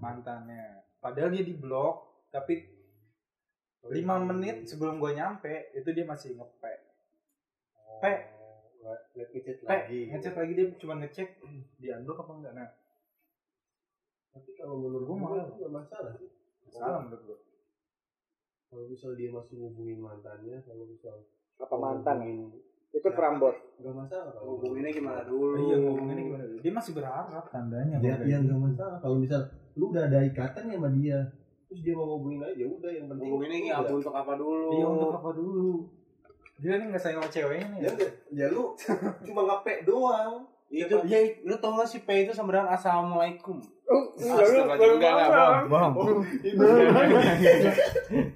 [0.00, 0.88] mantannya.
[1.04, 2.64] Padahal dia di blok, tapi
[3.92, 6.74] lima menit sebelum gue nyampe itu dia masih ngepe.
[8.00, 8.39] Pe,
[8.80, 10.00] ngechat pe, lagi.
[10.08, 11.28] ngecek lagi dia cuma ngecek
[11.76, 12.68] di unblock apa enggak nah
[14.30, 15.44] Tapi kalau menurut Gua gue malah.
[15.44, 16.30] itu nggak masalah sih.
[16.66, 17.38] salah menurut gue
[18.66, 21.26] Kalau misal dia masih ngubungin mantannya, kalau misal
[21.58, 22.16] Apa mantan?
[22.90, 23.58] Itu Prambors.
[23.76, 25.58] nggak masalah kalau Hubunginnya gimana dulu?
[25.60, 28.98] iya ngomonginnya gimana dia masih berharap tandanya Ya, kalau ya kayak nggak masalah.
[28.98, 29.40] Kalau misal
[29.74, 31.18] lu udah ada ikatan sama dia,
[31.66, 33.28] terus dia mau ngubungin aja, udah yang penting.
[33.28, 34.66] Hubunginnya ini apa untuk apa dulu?
[34.72, 35.70] iya untuk apa dulu
[36.60, 37.92] dia nih nggak sayang sama ceweknya nih Ya,
[38.36, 38.76] ya lu
[39.26, 40.44] cuma ngepek doang.
[40.70, 43.58] Itu ya lu tau gak sih P itu sama dengan assalamualaikum.
[43.90, 45.66] Astaga, Enggak enggak enggak.
[45.66, 45.92] Bang.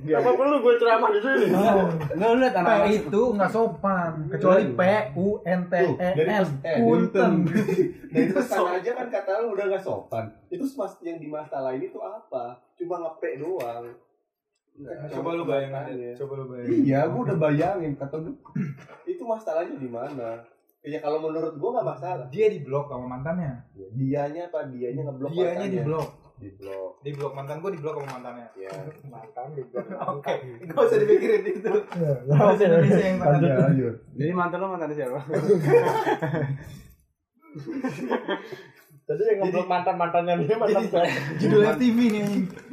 [0.02, 1.46] Gak apa perlu gue ceramah di sini.
[1.54, 4.80] Enggak lu lihat anak itu nggak sopan kecuali P
[5.14, 7.32] U N T E N eh, punten.
[8.14, 10.26] Nah itu sama aja kan kata lu udah gak sopan.
[10.50, 10.66] Itu
[11.06, 12.58] yang di masalah ini tuh apa?
[12.74, 13.94] Cuma ngepe doang.
[14.82, 16.18] Coba lu bayangin aja.
[16.18, 16.82] Coba lu bayangin.
[16.82, 18.34] Iya, gua udah bayangin kata lu.
[19.12, 20.42] itu masalahnya di mana?
[20.84, 22.26] Ya kalau menurut gua nggak masalah.
[22.28, 23.62] Dia di blok sama mantannya.
[23.94, 25.86] Dianya apa dianya ngeblok Dianya di mantannya?
[25.86, 26.08] blok.
[26.34, 26.92] Di blok.
[27.06, 28.46] Di blok mantan gue di blok sama mantannya.
[28.58, 28.74] Ya.
[29.14, 29.86] Mantan di blok.
[30.18, 30.34] Oke,
[30.66, 31.70] nggak usah dipikirin itu.
[32.26, 33.54] Bahasa Indonesia yang mantan.
[33.70, 33.94] lanjut.
[34.18, 35.22] Jadi mantan lu mantan siapa?
[39.04, 41.12] Jadi yang ngeblok mantan mantannya dia mantan saya.
[41.36, 42.24] Judul FTV nih.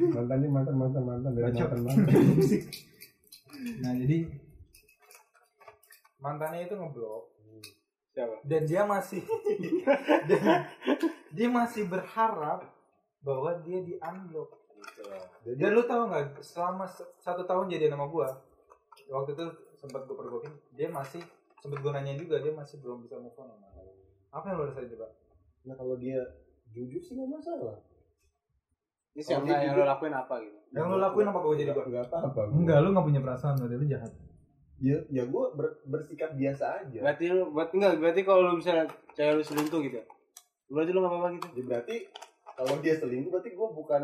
[0.10, 2.16] Mantannya mantan mantan mantan dari mantan mantan.
[3.62, 4.26] Nah jadi
[6.18, 7.24] mantannya itu ngeblok
[8.12, 8.36] Siapa?
[8.42, 9.22] dan dia masih
[10.28, 10.66] dia,
[11.30, 12.66] dia masih berharap
[13.22, 14.50] bahwa dia di unblock.
[15.46, 18.34] Dan lu tau nggak selama se- satu tahun jadi nama gua
[19.08, 19.46] waktu itu
[19.78, 21.22] sempat gue pergokin dia masih
[21.58, 23.70] sempat gue nanya juga dia masih belum bisa move on sama.
[24.34, 25.06] Apa yang lu rasain coba?
[25.66, 26.18] Nah kalau dia
[26.72, 27.78] jujur sih nggak masalah.
[29.12, 30.58] Ini siapa dia yang lu lakuin apa gitu?
[30.72, 31.84] Yang lu lakuin apa gue jadi gua?
[31.84, 32.42] Nggak apa-apa.
[32.48, 32.56] gua.
[32.56, 34.12] Enggak, lu nggak punya perasaan berarti lu jahat.
[34.82, 35.44] Ya, ya gue
[35.86, 37.00] bersikap biasa aja.
[37.06, 40.00] Berarti lu berarti enggak berarti kalau lu misalnya cewek lu selingkuh gitu.
[40.72, 41.48] Berarti lu enggak apa-apa gitu.
[41.60, 41.96] Ya, berarti
[42.56, 44.04] kalau dia selingkuh berarti gue bukan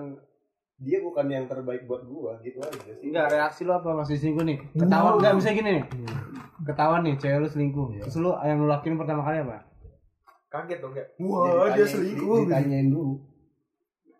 [0.78, 3.08] dia bukan yang terbaik buat gue gitu aja sih.
[3.10, 4.58] Enggak, reaksi lu apa masih selingkuh nih?
[4.76, 5.86] Ketahuan enggak bisa gini nih.
[6.68, 7.88] Ketahuan nih cewek lu selingkuh.
[8.04, 9.67] Terus lu yang lu lakuin pertama kali apa?
[10.48, 11.10] Kaget dong kayak.
[11.14, 12.34] Ya, Wah, dia ditanyain- selingkuh.
[12.34, 13.14] di- Ditanyain dulu.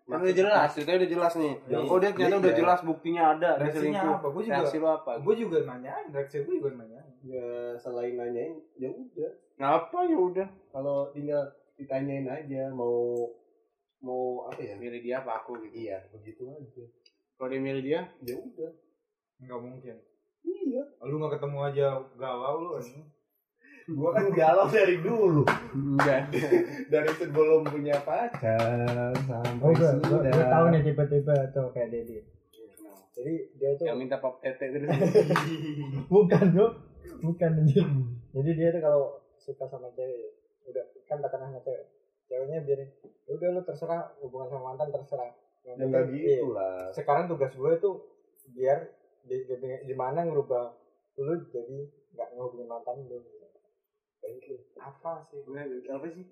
[0.06, 1.54] Kan udah jelas, ceritanya udah jelas nih.
[1.62, 1.78] Iya.
[1.84, 2.60] Oh dia ternyata udah Iya.
[2.64, 4.12] jelas buktinya ada dia Reaksinya selingkuh.
[4.14, 4.28] apa?
[4.30, 5.12] Gua juga- Reaksi lu apa?
[5.20, 7.12] Gue juga nanyain, reaksi gue juga nanyain.
[7.22, 9.32] Ya selain nanyain, ya udah.
[9.58, 10.48] Ngapa ya udah?
[10.70, 11.44] Kalau tinggal
[11.76, 13.28] ditanyain aja mau
[14.00, 14.76] mau apa ya?
[14.76, 15.76] Milih dia apa aku gitu.
[15.76, 16.84] Iya, begitu aja.
[17.36, 18.72] Kalau dia milih dia, Ya udah.
[19.38, 19.96] Enggak mungkin.
[20.42, 20.82] Iya.
[21.02, 23.04] Lu nggak ketemu aja galau lu anjing.
[23.88, 25.48] Gua kan galau dari dulu.
[25.72, 26.28] enggak.
[26.92, 28.60] Dari sebelum punya pacar
[29.18, 30.28] sampai Oh, gue, sudah.
[30.28, 32.20] gue tahu nih tipe-tipe tuh kayak Dedi.
[33.14, 34.88] Jadi dia tuh Yang minta pop tete terus.
[36.08, 36.70] bukan tuh,
[37.22, 37.88] bukan anjir.
[38.30, 39.04] Jadi dia tuh kalau
[39.38, 41.84] suka sama cewek, udah kan pacaran sama cewek,
[42.28, 42.90] ceweknya biarin,
[43.24, 45.32] "Ya udah lu terserah hubungan sama mantan terserah.
[45.64, 46.54] Yang Ya enggak penting- gitu iya.
[46.54, 46.80] lah.
[46.92, 47.96] Sekarang tugas gue tuh
[48.50, 48.78] biar
[49.24, 50.76] di, di, di mana ngerubah
[51.18, 51.78] lu jadi
[52.14, 53.20] nggak ngehubungin mantan lu.
[54.78, 55.40] Apa sih?
[55.88, 56.24] apa sih?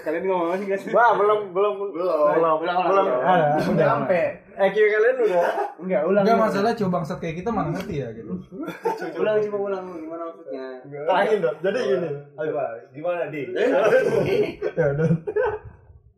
[0.00, 0.84] Kalian ngomong apa sih guys?
[0.88, 2.18] Wah belum belum Belum.
[2.32, 2.76] belum belum
[3.20, 3.58] ada.
[3.60, 4.22] Udah sampai.
[4.54, 5.44] IQ kalian udah
[5.82, 6.22] Enggak, ulang.
[6.22, 8.32] Enggak masalah coba bangsat kayak kita mana ngerti ya gitu.
[9.20, 10.66] Ulang coba ulang gimana maksudnya?
[10.84, 11.56] terakhir dong.
[11.60, 12.10] Jadi gini.
[12.32, 13.42] Coba, gimana, Di?
[14.78, 15.08] Ya udah.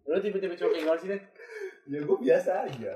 [0.06, 1.22] Lu tipe-tipe cowok kayak gimana sih, Dit?
[1.86, 2.94] ya gue biasa aja.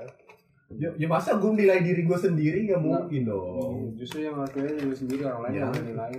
[0.71, 3.91] Ya, ya masa gue nilai diri gue sendiri nggak mungkin dong.
[3.93, 5.61] Justru yang ngakuin diri sendiri orang lain Ya.
[5.65, 6.11] yang nilai.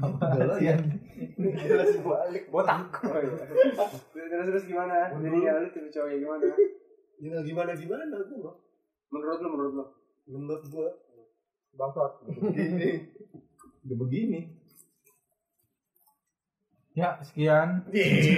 [0.00, 0.74] Udah lah ya.
[1.38, 2.50] Jelas balik.
[2.50, 2.90] Botak.
[4.12, 5.10] Terus terus gimana?
[5.14, 6.46] Jadi ya lu tipe cowok kayak gimana?
[7.22, 8.52] Ya gimana gimana gue.
[9.14, 9.84] Menurut lu menurut lu?
[10.26, 10.88] Menurut gue
[11.74, 12.12] Bangsat.
[12.30, 12.90] begini.
[13.82, 14.40] Udah begini.
[16.94, 17.82] Ya, sekian.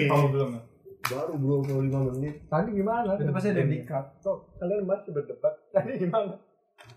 [0.09, 0.63] Oh, belum ya.
[1.07, 1.61] Baru belum
[1.93, 2.35] 25 menit.
[2.49, 3.15] Tadi gimana?
[3.15, 4.07] Itu pasti ada di cut.
[4.25, 5.55] Kok kalian masih berdebat?
[5.71, 6.41] Tadi gimana?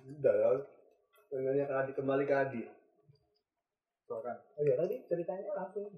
[0.07, 0.63] Udah lah.
[1.29, 2.61] Tanya ke Adi kembali ke Adi.
[4.09, 4.35] Silakan.
[4.57, 5.93] Oh iya tadi ceritanya langsung.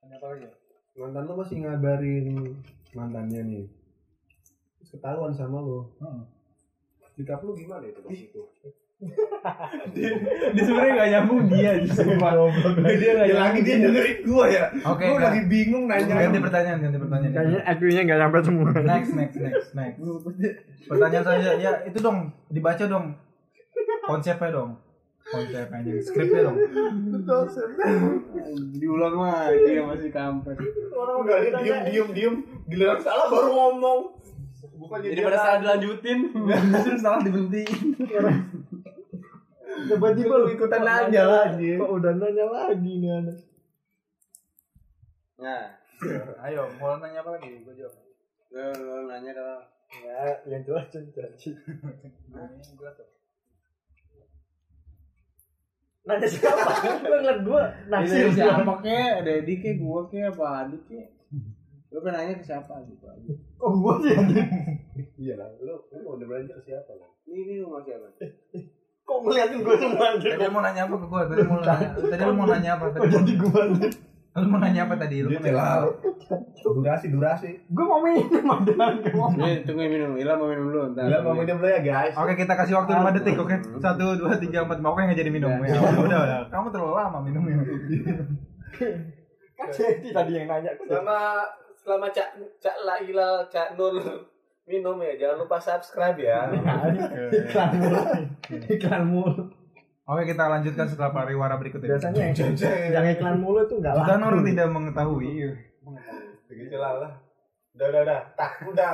[0.00, 0.48] Tanya apa lagi?
[0.96, 2.26] Mantan lo masih ngabarin
[2.96, 3.64] mantannya nih.
[4.80, 5.92] Terus ketahuan sama lo.
[6.00, 6.24] Heeh.
[7.12, 8.42] Sikap lu gimana itu pas itu?
[9.92, 12.08] Dia sebenarnya enggak nyambung dia justru.
[12.16, 14.64] Dia enggak Ya lagi dia dengerin gua ya.
[14.80, 15.28] Oke, Gua enggak.
[15.28, 16.14] lagi bingung nanya.
[16.24, 17.32] Ganti pertanyaan, ganti pertanyaan.
[17.36, 18.68] Kayaknya IQ-nya nggak sampai semua.
[18.80, 19.98] Next, next, next, next.
[20.88, 23.12] Pertanyaan saya ya itu dong dibaca dong
[24.08, 24.70] konsepnya dong
[25.34, 26.58] konsepnya skripnya dong
[28.78, 30.58] Diulang lagi ya masih kampret.
[30.94, 32.34] Orang Udah dia diem diem diem.
[32.70, 34.00] Giliran salah baru ngomong.
[34.74, 36.18] Bukan Jadi pada saat dilanjutin,
[36.72, 37.94] justru salah diberhentiin.
[39.88, 41.76] Tiba-tiba lu ikutan nanya lagi.
[41.80, 43.38] Kok udah nanya lagi nih anak?
[45.40, 45.64] Nah,
[46.46, 47.94] ayo mau nanya apa lagi gue jawab
[48.54, 49.58] lu, lu nanya kalau
[49.94, 51.54] Ya, yang jelas janji.
[52.34, 53.06] nah, ini gue tuh
[56.04, 56.68] Nanya siapa?
[57.00, 61.06] Gue ngeliat gue Ini nasir siapa kek, Dedi kek, gua kek, apa Adi kek?
[61.88, 63.32] Lu pengen nanya ke siapa gitu aja.
[63.56, 64.14] Oh gue sih.
[65.16, 65.48] Iya lah.
[65.64, 67.08] Lu lu udah belajar siapa lo?
[67.24, 68.12] Ini ini rumah siapa?
[69.04, 72.22] Kok ngeliatin gue semua tadi lu mau nanya apa ke gue tadi mau nanya tadi
[72.24, 73.62] lu mau nanya apa tadi jadi gue?
[74.34, 75.22] Lu mau nanya apa tadi?
[75.22, 75.86] Lu mau nanya.
[76.64, 77.50] Durasi, durasi.
[77.70, 78.58] Gue mau minum mau.
[79.38, 80.18] Nih, tunggu minum.
[80.18, 80.82] Ilham mau minum dulu.
[80.90, 81.06] Ntar.
[81.06, 82.14] Gila mau minum dulu ya guys.
[82.18, 85.54] Oke kita kasih waktu 5 detik oke Satu, dua, tiga, empat Oke nggak jadi minum
[85.62, 87.62] ya, udah, udah, udah Kamu terlalu lama minumnya
[89.54, 90.74] Kan jadi tadi yang nanya.
[90.82, 91.46] Selama
[91.78, 93.94] selama Cak Cak La Hilal Cak Nur
[94.64, 96.48] minum ya, jangan lupa subscribe ya.
[96.48, 98.00] Iklan mulu.
[98.66, 99.42] Iklan mulu.
[100.04, 104.20] Oke kita lanjutkan setelah pariwara berikutnya Biasanya yang, yang iklan mulu tuh nggak laku.
[104.20, 105.32] Nur tidak mengetahui
[106.44, 107.12] Begitu lah lah.
[107.72, 108.20] Udah, udah, udah.
[108.36, 108.92] Tak, udah.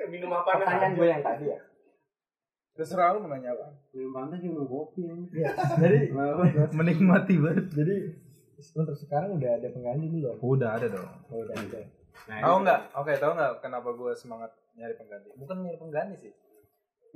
[0.00, 1.58] Eh, minum apa Pertanyaan gue yang tadi ya.
[2.76, 5.00] Terserah lu mau nanya apa Minum pantai juga minum kopi
[5.36, 5.52] ya.
[5.84, 5.98] Jadi
[6.72, 7.96] Menikmati banget jadi
[8.56, 10.36] untuk sekarang udah ada pengganti belum?
[10.40, 11.80] Udah ada dong Oh, udah ada.
[12.24, 12.80] Tahu nggak?
[12.96, 14.48] Oke tahu nggak kenapa gue semangat
[14.80, 15.28] nyari pengganti?
[15.36, 16.32] Bukan nyari pengganti sih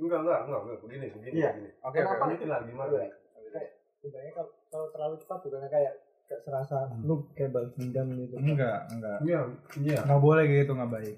[0.01, 0.77] Enggak, enggak, enggak, enggak.
[0.81, 1.49] Begini, begini, Iya.
[1.53, 1.69] begini.
[1.85, 2.23] Oke Kenapa?
[2.25, 2.91] oke Ini lah gimana?
[2.97, 3.69] Kayak
[4.01, 5.93] sebenarnya kalau, kalau terlalu cepat bukan kayak
[6.25, 8.35] kayak serasa lu kayak balas dendam gitu.
[8.39, 9.39] Enggak, enggak Iya,
[9.83, 9.99] iya.
[10.07, 11.15] Nggak boleh kayak gitu, nggak baik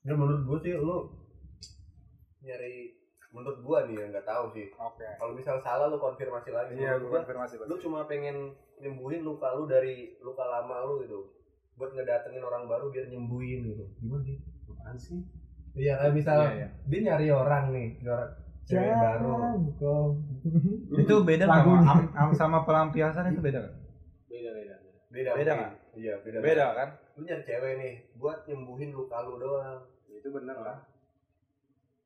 [0.00, 0.98] Ya menurut gua sih lu
[2.40, 2.96] nyari
[3.30, 4.66] menurut gua nih ya nggak tahu sih.
[4.74, 6.72] Oke Kalau misal salah lu konfirmasi lagi.
[6.74, 11.28] Iya gue gua, konfirmasi lu cuma pengen nyembuhin luka lu dari luka lama lu gitu.
[11.76, 13.84] Buat ngedatengin orang baru biar nyembuhin gitu.
[14.00, 14.36] Gimana sih?
[14.72, 15.20] Apaan sih?
[15.72, 16.68] Iya, kayak misal Iya, iya.
[16.84, 18.30] dia nyari orang nih, nyari orang
[18.62, 19.32] cewek baru.
[19.76, 20.04] kau.
[20.92, 21.82] Itu beda nggak Lagunya.
[21.84, 23.72] sama, am- sama pelampiasan itu beda kan?
[24.26, 24.74] Beda beda.
[25.10, 25.74] Beda, Beda mungkin.
[25.92, 26.38] Iya, beda.
[26.40, 26.88] Beda kan?
[27.12, 29.78] Lu nyari cewek nih buat nyembuhin luka lu doang.
[30.08, 30.78] Itu bener lah.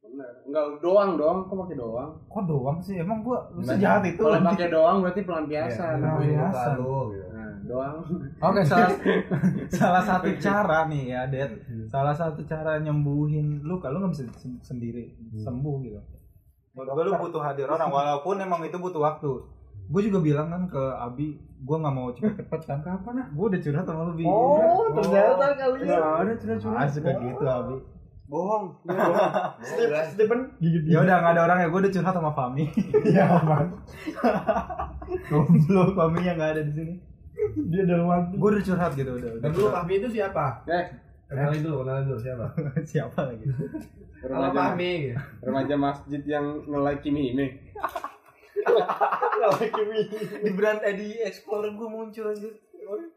[0.00, 0.30] Bener.
[0.44, 2.10] Enggak doang dong, kok pakai doang?
[2.26, 2.96] Kok doang sih?
[2.96, 5.94] Emang gua lu sejahat itu Kalau pakai doang berarti pelampiasan.
[5.98, 6.68] nyembuhin luka biasa.
[6.74, 7.24] lu gitu.
[7.64, 8.04] Doang.
[8.40, 8.92] Oke, salah
[9.80, 11.48] salah satu cara nih ya, Det.
[11.88, 15.98] Salah satu cara nyembuhin lu kalau nggak bisa sem- sendiri sembuh gitu.
[16.74, 19.30] Menurut gue lu butuh hadir orang walaupun emang itu butuh waktu.
[19.84, 22.78] Gue juga bilang kan ke Abi, gue nggak mau cepet-cepet kan.
[22.80, 23.26] Kapan ah?
[23.32, 24.24] Gue udah curhat sama lu Bi.
[24.24, 25.86] Oh, ternyata kalian.
[25.88, 26.80] Nah, ada sudah curhat.
[26.80, 27.76] Ah, suka gitu Abi.
[28.24, 28.64] Bohong.
[29.60, 30.16] Jelas.
[30.16, 32.64] Stephen gigit Ya udah nggak ada orang ya, gue udah curhat sama Fami.
[33.04, 33.66] Iya, man.
[35.28, 36.94] Goblok Fami yang nggak ada di sini.
[37.68, 38.34] Dia dalam hati.
[38.38, 39.30] Gue udah curhat gitu udah.
[39.36, 39.68] udah Dan dulu.
[39.74, 40.44] Fahmi itu siapa?
[40.70, 40.84] Eh,
[41.24, 42.46] Kenalin dulu, kenalin dulu siapa?
[42.94, 43.44] Siapa lagi?
[44.24, 44.92] Remaja, Fahmi.
[45.40, 47.48] remaja masjid yang nge-like Kimi Hime.
[50.44, 52.54] di brand Edi Explorer gue muncul anjir.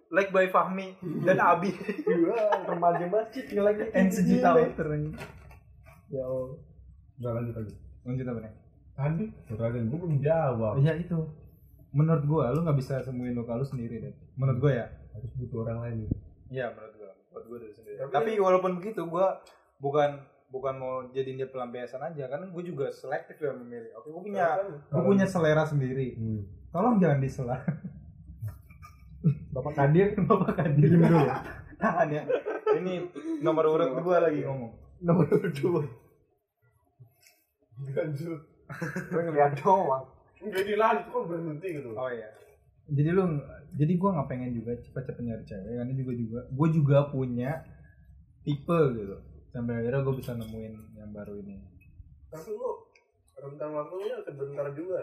[0.09, 0.95] Like by Fahmi
[1.27, 1.75] dan Abi.
[2.65, 3.91] Remaja masjid lagi.
[3.91, 5.13] And sejuta anjing.
[6.07, 6.55] Ya Allah.
[7.19, 7.77] Udah lanjut lanjut.
[8.07, 8.53] Lanjut apa nih?
[8.97, 10.73] Tadi, tadi gue belum jawab.
[10.81, 11.19] Iya itu.
[11.95, 14.13] Menurut gua lu nggak bisa sembuhin luka lu sendiri deh.
[14.35, 14.87] Menurut gua ya.
[15.15, 15.97] Harus butuh orang lain.
[16.51, 17.11] Iya menurut gua.
[17.31, 17.95] Menurut gua dari sendiri.
[18.07, 19.39] Tapi, walaupun begitu gua
[19.77, 23.91] bukan bukan mau jadiin dia pelampiasan aja karena gue juga selektif ya memilih.
[23.99, 24.47] Oke, gue punya
[24.87, 26.15] gue punya selera sendiri.
[26.15, 26.47] Hmm.
[26.71, 27.57] Tolong jangan disela.
[29.51, 30.15] Bapak Kadir.
[30.29, 31.27] Bapak kan diem dulu.
[31.77, 32.23] Tahan ya.
[32.79, 32.93] Ini
[33.43, 34.71] nomor urut dua lagi ngomong.
[35.03, 35.83] Nomor dua.
[37.91, 38.41] Lanjut.
[39.11, 40.16] Gue ngeliat doang.
[40.39, 41.89] Jadi lanjut kok berhenti gitu.
[41.93, 42.29] Oh iya.
[42.87, 43.23] Jadi lu
[43.75, 47.51] jadi gua nggak pengen juga cepet-cepet nyari cewek karena juga juga gue juga punya
[48.41, 49.15] tipe gitu.
[49.51, 51.57] Sampai akhirnya gue bisa nemuin yang baru ini.
[52.29, 52.71] Tapi lu
[53.35, 55.01] rentang waktunya sebentar juga.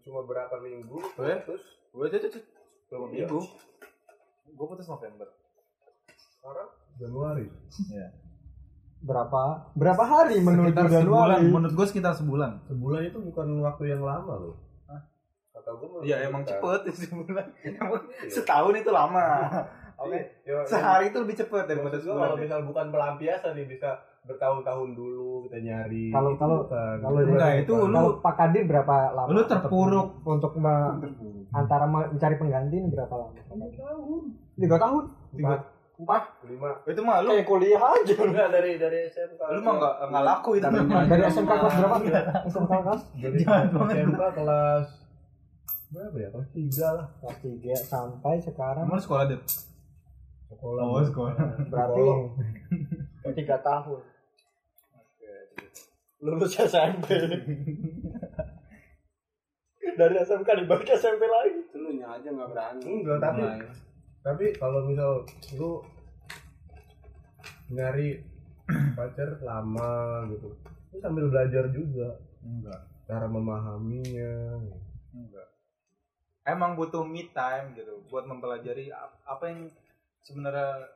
[0.00, 1.40] Cuma berapa minggu, Eh?
[1.44, 2.42] terus Gue tuh tuh
[2.88, 3.28] berapa Iya.
[3.28, 3.40] minggu.
[4.52, 5.28] Gue putus November.
[6.16, 7.46] Sekarang Januari.
[7.88, 8.08] Iya.
[9.02, 9.42] Berapa
[9.74, 11.02] berapa hari menuju Sekitar sebulan.
[11.34, 11.44] Januari?
[11.44, 12.50] Menurut gue sekitar sebulan.
[12.64, 14.54] Sebulan itu bukan waktu yang lama loh.
[15.52, 17.46] Kata gue Iya emang cepet sebulan.
[17.76, 19.26] Emang setahun itu lama.
[20.02, 20.18] Oke.
[20.42, 22.42] Ya, Sehari itu lebih cepet daripada Maksud gua kalau sebulan.
[22.42, 23.90] misal bukan pelampiasan nih bisa
[24.22, 26.04] bertahun-tahun dulu kita nyari.
[26.08, 29.28] Kalau- kalau- kalau Enggak, itu lu Pak Kadir berapa lama?
[29.28, 30.22] lu terpuruk.
[30.24, 30.94] untuk me-
[31.52, 33.34] antara me- mencari pengganti ini berapa lama?
[34.54, 35.04] Tiga tahun.
[35.32, 35.60] Empat,
[36.02, 36.68] empat, lima.
[36.84, 38.14] Itu mah lu Kayak kuliah aja.
[38.18, 39.40] Enggak dari dari SMK.
[39.54, 40.66] lu mah nggak nggak laku itu.
[40.66, 41.96] Dari SMK kelas berapa?
[42.50, 43.02] SMK kelas
[43.78, 43.96] banget.
[44.02, 44.86] SMK kelas
[45.92, 46.28] berapa ya?
[46.32, 47.06] Kelas tiga lah.
[47.20, 49.40] kelas tiga sampai sekarang Kamu sekolah deh.
[50.48, 50.82] Sekolah.
[50.84, 51.32] Oh, sekolah.
[51.70, 52.04] berarti
[53.40, 54.00] tiga tahun.
[56.22, 57.06] Lulus SMP.
[59.98, 61.60] Dari SMK dibalik SMP lagi.
[61.76, 62.86] Lu aja nggak berani.
[62.86, 63.42] Enggak, tapi.
[64.22, 65.26] Tapi kalau misal
[65.58, 65.82] lu
[67.74, 68.22] nyari
[68.98, 70.54] pacar lama gitu
[70.92, 72.20] lu sambil belajar juga.
[72.42, 72.80] Enggak.
[73.08, 74.60] cara memahaminya.
[75.10, 75.48] Enggak.
[76.42, 79.60] Emang butuh me time gitu buat mempelajari ap- apa yang
[80.22, 80.90] sebenarnya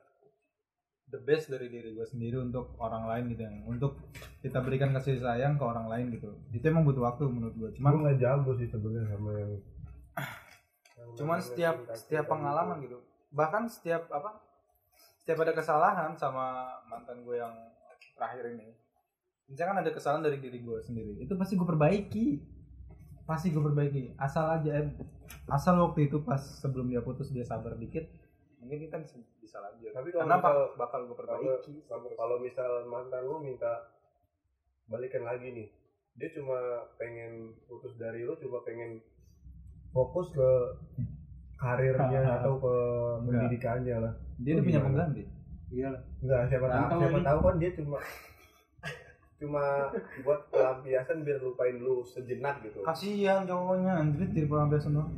[1.06, 3.94] the best dari diri gue sendiri untuk orang lain gitu yang untuk
[4.42, 6.34] kita berikan kasih sayang ke orang lain gitu.
[6.50, 9.52] Itu emang butuh waktu menurut gue gue cuman nggak jago sih sebenarnya sama yang
[11.16, 12.98] cuman setiap setiap pengalaman gitu
[13.36, 14.40] bahkan setiap apa
[15.18, 16.46] setiap ada kesalahan sama
[16.84, 17.52] mantan gue yang
[18.12, 18.72] terakhir ini
[19.46, 22.26] misalkan ada kesalahan dari diri gue sendiri itu pasti gue perbaiki.
[23.24, 24.14] Pasti gue perbaiki.
[24.16, 24.86] Asal aja
[25.48, 28.06] asal waktu itu pas sebelum dia putus dia sabar dikit
[28.56, 29.90] mungkin kita bisa, bisa lanjut.
[29.90, 31.74] Tapi kalau karena misal- bak- bakal gue perbaiki.
[31.84, 33.90] Kalau- kalau misal mantan lu minta
[34.86, 35.68] balikan lagi nih
[36.14, 36.56] dia cuma
[36.96, 39.02] pengen putus dari lu cuma pengen
[39.90, 40.48] fokus ke
[41.56, 42.36] karirnya Hahaha.
[42.40, 43.24] atau ke Enggak.
[43.26, 45.22] pendidikannya lah dia udah Lu punya pengganti
[45.66, 46.02] Iyalah.
[46.20, 47.98] enggak siapa tahu siapa tahu kan dia cuma
[49.36, 49.64] cuma
[50.22, 55.12] buat pelampiasan biar lupain lu sejenak gitu kasihan cowoknya anjir jadi pelampiasan doang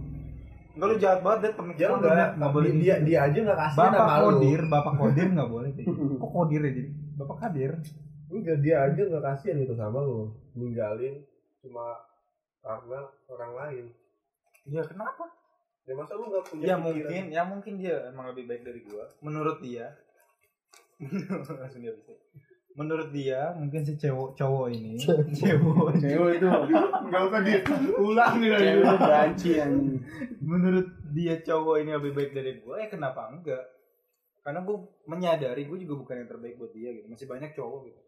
[0.70, 2.31] Enggak lu jahat banget deh pemikiran ya lu, enggak Dad.
[2.37, 3.05] nggak boleh dia, gitu.
[3.05, 6.03] dia aja nggak kasih Bapak Kodir, Bapak Kodir nggak boleh kayak gitu.
[6.22, 6.90] Kok Kodir ya jadi?
[7.14, 7.70] Bapak Kadir.
[8.29, 10.20] enggak dia aja nggak kasihan itu sama lu
[10.53, 11.14] ninggalin
[11.59, 11.87] cuma
[12.61, 13.85] karena orang lain
[14.64, 15.24] Ya kenapa?
[15.88, 16.85] Ya masa lu nggak punya Ya pikiran?
[16.85, 19.09] mungkin, ya mungkin dia emang lebih baik dari gua.
[19.24, 19.96] Menurut dia.
[21.48, 22.12] Langsung dia bisa.
[22.79, 26.46] Menurut dia, mungkin si cowok cowok ini, cowok Cewek itu
[27.11, 29.98] nggak usah diulang nih lagi cewek itu banci anjing.
[30.38, 33.66] menurut dia cowok ini lebih baik dari gua, ya kenapa enggak?
[34.46, 37.11] Karena gua menyadari gua juga bukan yang terbaik buat dia gitu.
[37.11, 38.01] Masih banyak cowok gitu.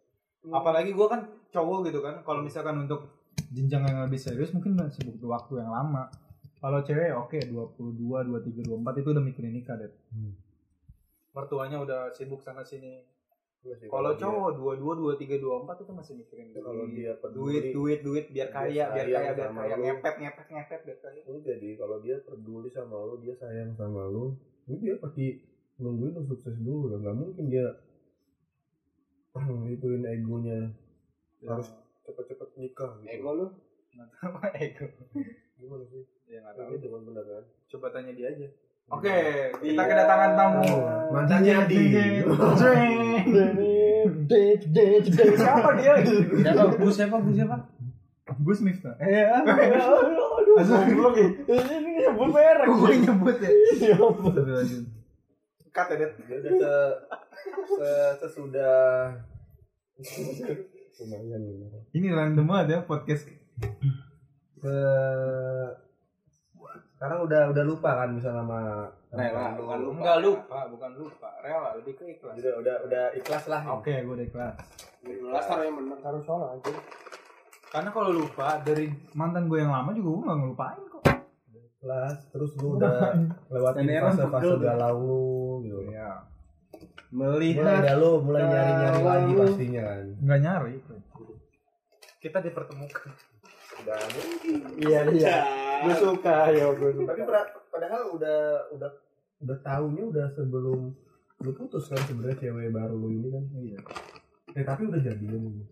[0.55, 2.15] Apalagi gua kan cowok gitu kan.
[2.23, 6.07] Kalau misalkan untuk jenjang yang lebih serius mungkin masih butuh waktu yang lama.
[6.61, 9.89] Kalau cewek oke 22, 23, 24 itu udah mikirin nikah deh.
[10.13, 10.37] Hmm.
[11.33, 13.01] Mertuanya udah sibuk sana sini.
[13.61, 17.21] Iya sih, Kalau dia- cowok 22, 23, 24 itu masih mikirin kalau duit, dia duit,
[17.21, 19.85] peduli duit, duit, biar dia kaya, biar kaya, biar kaya, lu.
[19.85, 21.23] ngepet, ngepet, ngepet, biar kaya.
[21.29, 24.33] lu jadi kalau dia peduli sama lu dia sayang sama lu
[24.65, 25.45] lu dia pasti
[25.77, 27.69] nungguin lu sukses dulu lah nggak mungkin dia
[29.77, 30.73] ituin egonya
[31.45, 31.69] harus
[32.03, 33.13] cepet-cepet nikah gitu.
[33.13, 33.47] Ego lu.
[33.93, 34.87] Nggak tahu apa ego.
[35.61, 36.79] gimana sih Ya nggak Tapi tahu.
[36.79, 38.47] itu kan bener kan Coba tanya dia aja.
[38.91, 39.19] Oke,
[39.63, 40.67] kita kedatangan tamu.
[41.11, 41.81] mantannya di
[45.39, 45.95] Siapa dia?
[46.03, 46.63] Siapa?
[46.75, 47.17] Gus siapa?
[47.23, 47.57] Gus siapa?
[48.43, 48.95] Gus Miftah.
[48.99, 49.27] Eh,
[50.59, 51.29] goblok ya.
[51.47, 52.67] Ini nyebut merek.
[52.67, 53.51] Gue nyebut ya.
[53.99, 54.85] Lanjut.
[55.71, 56.11] Cut ya, Det.
[56.51, 56.83] udah
[57.63, 57.91] se, se
[58.27, 59.15] sesudah
[60.99, 61.83] lumayan lumayan.
[61.95, 63.31] Ini random banget ya podcast.
[64.59, 64.75] se
[67.01, 69.85] sekarang udah udah lupa kan misal sama Rela, bukan lu.
[69.89, 69.97] lupa.
[69.99, 71.29] Enggak lupa, bukan lupa.
[71.41, 72.37] Rela, lebih ke ikhlas.
[72.37, 74.55] udah udah udah ikhlas lah Oke, gue udah ikhlas.
[75.01, 75.99] Jelas taruh yang menang.
[75.99, 76.71] Taruh soal aja.
[77.67, 81.03] Karena kalau lupa dari mantan gue yang lama juga gue gak ngelupain kok.
[81.81, 82.93] ikhlas terus lu udah
[83.49, 85.25] lewatin fase fase galau lu
[85.65, 86.13] gitu Iya.
[87.11, 90.75] mulai Melihat lu mulai nyari nyari lagi pastinya kan Nggak nyari.
[92.21, 93.09] Kita dipertemukan.
[93.81, 95.37] udah mungkin Iya iya.
[95.83, 97.09] Gue suka ya gue suka.
[97.09, 98.39] tapi pada- padahal udah
[98.71, 98.91] udah
[99.41, 100.93] udah tahunya udah sebelum
[101.41, 103.79] lu putus kan sebenarnya cewek baru lu ini kan Iya.
[104.53, 105.65] eh tapi udah jadian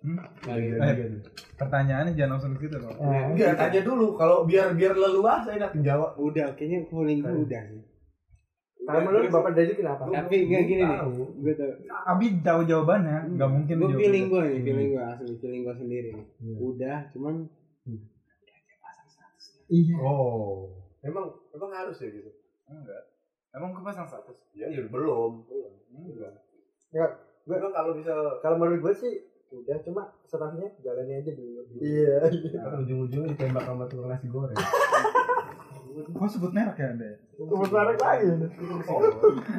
[0.00, 0.20] Hmm?
[0.20, 1.16] udah Eh,
[1.54, 2.92] pertanyaannya jangan langsung ke situ dong.
[3.00, 7.82] enggak tanya dulu kalau biar biar leluasa enak jawab Udah, kayaknya feeling gue udah sih.
[8.84, 10.04] Menurut Bapak Daji kenapa?
[10.04, 10.98] Tapi nggak gini nih.
[11.00, 11.40] Tahu.
[11.40, 11.72] Gue tau.
[12.04, 16.10] Abi tahu jawabannya, nggak mungkin Gue feeling gue nih, feeling gue asli, feeling gue sendiri.
[16.36, 16.56] Iya.
[16.60, 17.34] Udah, cuman
[19.98, 20.70] oh
[21.02, 22.30] emang emang harus ya gitu
[22.64, 23.02] Enggak.
[23.54, 24.40] Emang gue pasang status.
[24.50, 25.44] ya, ya belum
[25.92, 26.32] Enggak.
[26.90, 27.10] Enggak.
[27.44, 29.12] gue kan kalau bisa Kalau menurut gue sih
[29.54, 31.62] udah cuma setelahnya jalani aja dulu.
[31.78, 32.18] Iya.
[32.56, 34.56] kan ujung-ujungnya ditembak sama tukang nasi goreng
[35.94, 37.06] Kok sebut merek ya anda?
[37.38, 38.26] Umur merek lagi.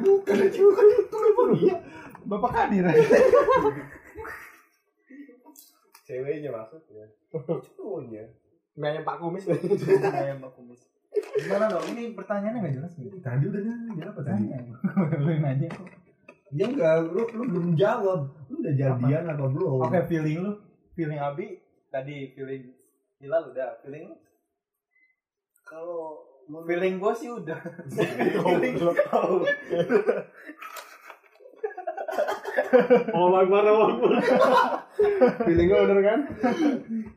[0.04, 1.76] bukan juga itu emang iya
[2.26, 2.84] Bapak Kadir.
[6.06, 7.06] ceweknya maksudnya
[7.76, 8.24] cowoknya
[8.76, 9.44] Nggak yang Pak Kumis.
[10.20, 10.80] Ayam Pak Kumis.
[11.16, 11.84] Gimana dong?
[11.96, 13.16] Ini pertanyaannya nggak jelas gitu.
[13.24, 14.76] tadi udah nanya apa tadi Tanya.
[15.24, 15.88] Lu yang nanya kok.
[16.54, 20.54] ya enggak lu lu belum jawab lu udah jadian apa belum Oke, feeling lu,
[20.94, 21.58] feeling Abi
[21.90, 22.70] tadi feeling
[23.18, 24.16] Hilal udah, feeling lu?
[25.66, 27.58] kalau Feeling gua sih udah.
[33.12, 33.94] Oh, Bang Mara Bang.
[35.40, 36.20] feeling gue bener kan?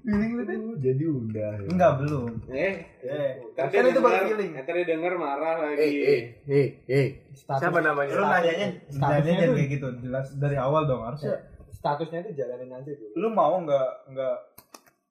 [0.01, 0.57] feeling lu tuh?
[0.77, 1.67] jadi udah ya.
[1.67, 2.27] Enggak, belum.
[2.47, 4.51] Eh, Eh, tapi kan itu baru feeling.
[4.53, 5.99] Ntar dia denger marah lagi.
[6.45, 11.01] eh eh siapa namanya Lu nanyanya, Statusnya jangan tuh- kayak gitu, jelas dari awal dong
[11.01, 11.39] harusnya.
[11.71, 13.11] Statusnya itu jalanin aja dulu.
[13.15, 14.35] Lu mau nggak nggak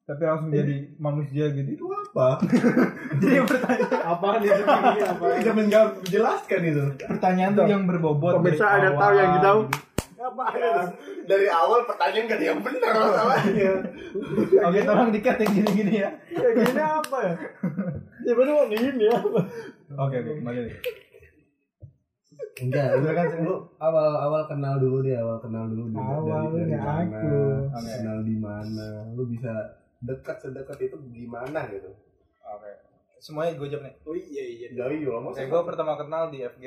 [0.05, 1.69] tapi langsung jadi manusia gitu?
[1.69, 2.41] itu apa
[3.21, 4.65] Jadi pertanyaan itu?
[4.65, 5.53] Ini apa?
[5.53, 8.33] menjawab menjelaskan itu pertanyaan tuh yang berbobot.
[8.35, 9.61] Pemirsa ada tahu yang kita gitu.
[10.19, 10.43] Apa?
[11.23, 13.73] dari awal pertanyaan gak ada yang benar masalahnya
[14.67, 16.09] Oke, tolong dikat yang gini-gini ya.
[16.33, 17.33] Ya gini apa ya?
[18.25, 19.19] Tiba-tiba mau gini ya.
[19.95, 20.77] Oke, oke, kembali lagi.
[22.59, 27.35] Enggak, lu kan lu awal awal kenal dulu deh, awal kenal dulu dulu Awalnya aku.
[27.71, 27.87] Oke.
[27.87, 31.87] kenal di mana, lu bisa dekat sedekat itu gimana gitu.
[32.43, 32.71] Oke.
[33.19, 33.95] Semuanya gue jawab nih.
[34.03, 34.67] Oh iya iya.
[34.75, 36.63] Dari yo Oke, gue pertama kenal di FG.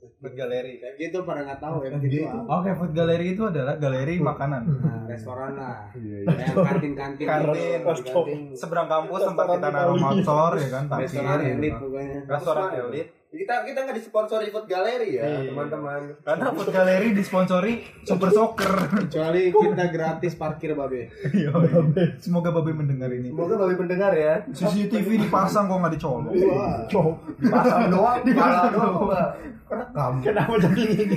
[0.00, 0.80] Food Gallery.
[0.96, 2.24] Gitu pada nggak tahu ya gitu.
[2.48, 4.62] Oke, Food Gallery itu adalah galeri makanan.
[4.64, 5.92] Nah, restoran lah.
[5.92, 7.26] Iya, Kayak kantin-kantin.
[7.28, 7.78] Kantin.
[7.84, 8.40] Kantin.
[8.56, 11.04] Seberang kampus tempat kita naruh motor ya kan, parkir.
[11.04, 11.52] Restoran gitu.
[11.52, 12.18] elit pokoknya.
[12.24, 13.08] Restoran elit.
[13.30, 15.54] Kita kita nggak disponsori food gallery ya, Iya.
[15.54, 16.18] teman-teman.
[16.18, 17.72] Karena Food Gallery disponsori
[18.02, 18.72] Super Soccer.
[19.06, 21.06] Kecuali kita gratis parkir babe.
[21.30, 21.54] Iya,
[22.18, 23.30] Semoga Babe mendengar ini.
[23.30, 24.42] Semoga babi pendengar ya.
[24.50, 26.34] CCTV dipasang kok nggak dicolok.
[27.38, 29.30] Dipasang doang, dipasang doang
[29.70, 30.12] kerekam.
[30.20, 31.16] Kenapa jadi gini?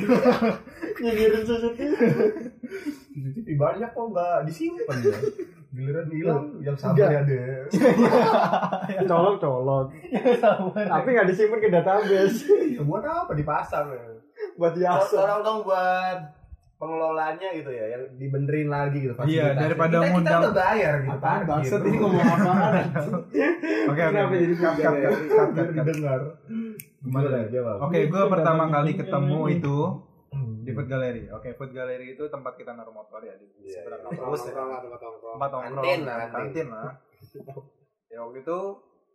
[1.01, 1.97] Nyinyirin CCTV.
[3.13, 5.17] CCTV banyak kok nggak disimpan ya.
[5.69, 7.65] Giliran hilang, yang sabar ya deh.
[9.03, 9.85] Colok colok.
[10.71, 12.37] Tapi nggak disimpan ke database.
[12.69, 14.05] Ya, buat apa dipasang ya?
[14.53, 15.15] Buat biasa.
[15.15, 16.19] Tolong dong buat
[16.75, 19.15] pengelolanya gitu ya, yang dibenerin lagi gitu.
[19.15, 19.55] Iya, fasilitasnya.
[19.57, 21.09] daripada kita, kita ngundang- udah bayar gitu.
[21.09, 21.47] Apaan parkir.
[21.47, 22.73] bangsat ini ngomong apaan?
[23.23, 23.45] Oke,
[23.87, 24.01] oke.
[24.03, 24.95] Kenapa jadi Cut, cut,
[25.55, 26.23] cut, cut.
[27.01, 27.49] Kembali lagi.
[27.51, 27.77] jawab.
[27.81, 29.77] Oke, gue pertama kali ketemu itu
[30.63, 31.23] di Food Gallery.
[31.29, 34.15] Oke, Food Gallery itu tempat kita naruh motor ya di Iya, seberang iya.
[34.15, 34.53] kampus ya.
[34.55, 35.75] Tempat nongkrong.
[35.75, 36.67] Kantin lah, kantin.
[36.67, 36.91] lah.
[38.13, 38.59] Ya waktu itu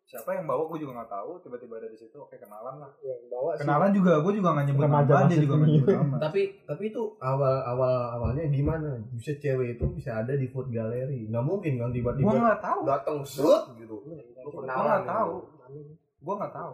[0.02, 1.30] siapa yang bawa gue juga nggak tahu.
[1.38, 2.18] Tiba-tiba ada di situ.
[2.18, 2.90] Oke, kenalan lah.
[2.98, 3.62] Yang bawa sih.
[3.62, 6.16] Kenalan juga, gue juga nggak nyebut nama, dia juga nggak nyebut nama.
[6.26, 8.98] Tapi tapi itu awal awal awalnya gimana?
[9.14, 11.30] Bisa cewek itu bisa ada di food gallery.
[11.30, 12.80] Nggak mungkin kan Gue tiba-tiba nggak tahu.
[12.90, 14.02] datang serut gitu.
[14.02, 15.12] Gue kenalan nggak gitu.
[15.14, 15.34] tahu.
[16.18, 16.72] Gue nggak tahu.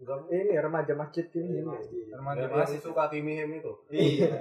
[0.00, 1.60] Ini remaja masjid ini.
[1.60, 3.72] Remaja Yang masih masih suka Kimi Hem itu.
[3.92, 4.32] Iya.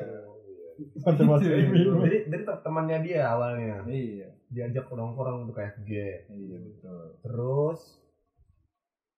[1.03, 1.51] Remaja.
[1.51, 4.31] Jadi dari temannya dia awalnya Iya.
[4.47, 5.91] diajak nongkrong untuk FG.
[6.31, 7.03] Iya betul.
[7.19, 7.79] Terus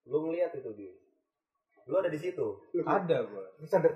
[0.09, 0.93] lu ngeliat itu dia.
[1.85, 2.47] Lu ada di situ.
[2.81, 3.45] Ada gue.
[3.61, 3.89] Terus ada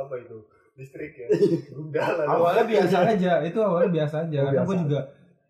[0.00, 0.38] apa itu?
[0.80, 1.28] Listrik ya.
[1.76, 1.92] Lu.
[2.24, 3.32] Awalnya biasa aja.
[3.44, 4.38] Itu awalnya biasa aja.
[4.40, 5.00] Oh, Karena gue juga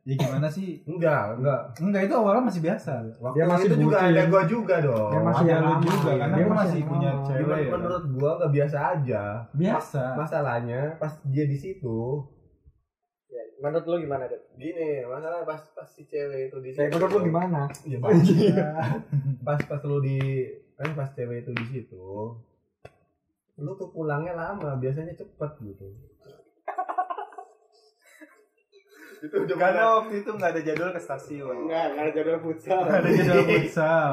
[0.06, 0.86] ya gimana sih?
[0.86, 1.60] Enggak, enggak.
[1.82, 2.92] Enggak itu awalnya masih biasa.
[3.18, 5.10] Waktu Dia masih itu juga ada gua juga dong.
[5.10, 6.20] Dia masih Ada lu juga iya.
[6.22, 7.58] karena Dia masih masih punya cewek.
[7.58, 9.22] Ya menurut gua nggak biasa aja.
[9.50, 10.02] Biasa.
[10.14, 11.98] Masalahnya pas dia di situ,
[13.56, 14.52] Menurut lu gimana, Dek?
[14.60, 16.92] gini, masalah pas pas si cewek itu di Ya, situ.
[16.92, 17.60] menurut lu gimana?
[17.88, 18.52] Ya, banyak.
[19.48, 20.20] pas pas lu di
[20.76, 22.36] kan pas cewek itu di situ,
[23.56, 25.88] lu tuh pulangnya lama, biasanya cepet gitu.
[29.22, 31.56] Itu udah Karena waktu itu nggak ada jadwal ke stasiun.
[31.64, 32.80] Enggak, enggak ada jadwal futsal.
[32.84, 34.10] Nggak ada jadwal futsal.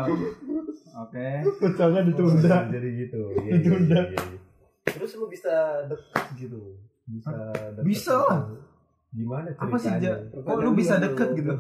[0.93, 1.27] Oke.
[1.59, 2.57] Futsalnya ditunda.
[2.69, 3.21] jadi gitu.
[3.33, 3.99] Iya, iya, Ditunda.
[4.13, 4.23] iya.
[4.83, 5.53] Terus lu bisa
[5.89, 6.61] dekat gitu.
[7.09, 7.33] Bisa
[7.73, 8.29] deket Bisa gitu.
[8.29, 8.41] lah.
[9.13, 9.69] Gimana ceritanya?
[9.69, 10.13] Apa sih Ja?
[10.33, 11.53] Kok lu bisa deket gitu?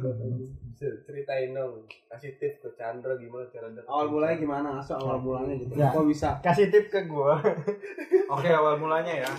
[0.73, 1.85] Bisa ceritain dong.
[2.09, 3.85] Kasih tips ke Chandra gimana cara deket.
[3.85, 4.69] Awal mulanya gimana?
[4.81, 5.73] Asal awal mulanya gitu.
[5.77, 5.89] Ya.
[5.93, 6.29] Kok bisa?
[6.41, 7.37] Kasih tip ke gua.
[8.33, 9.29] Oke awal mulanya ya.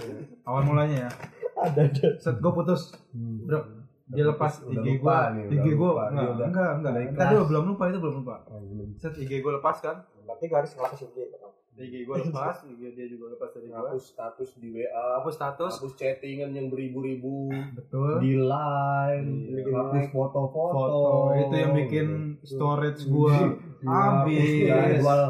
[0.46, 1.11] Awal mulanya ya.
[1.55, 2.09] Ada ada.
[2.18, 2.94] Set gue putus.
[3.14, 3.84] Bro.
[4.14, 5.18] Dia lepas Udah IG gue.
[5.50, 5.90] IG gue.
[5.90, 6.92] Enggak, udah- enggak, enggak.
[7.10, 7.30] ikhlas.
[7.34, 8.36] dulu belum lupa itu belum lupa.
[8.48, 8.62] Oh.
[8.96, 9.96] Set IG gue lepas kan.
[10.24, 11.48] Berarti gua harus ngelakuin gitu.
[11.74, 13.74] IG gue lepas, IG dia juga lepas dari gue.
[13.74, 15.18] Hapus status di WA.
[15.18, 15.72] Hapus status.
[15.82, 17.50] Hapus chattingan yang beribu-ribu.
[17.74, 18.22] Betul.
[18.22, 19.30] Di line.
[19.58, 20.14] Hapus like.
[20.14, 20.70] foto-foto.
[20.70, 22.06] Foto itu yang bikin
[22.46, 23.36] storage gue
[23.82, 24.48] habis.
[24.70, 25.22] Jadwal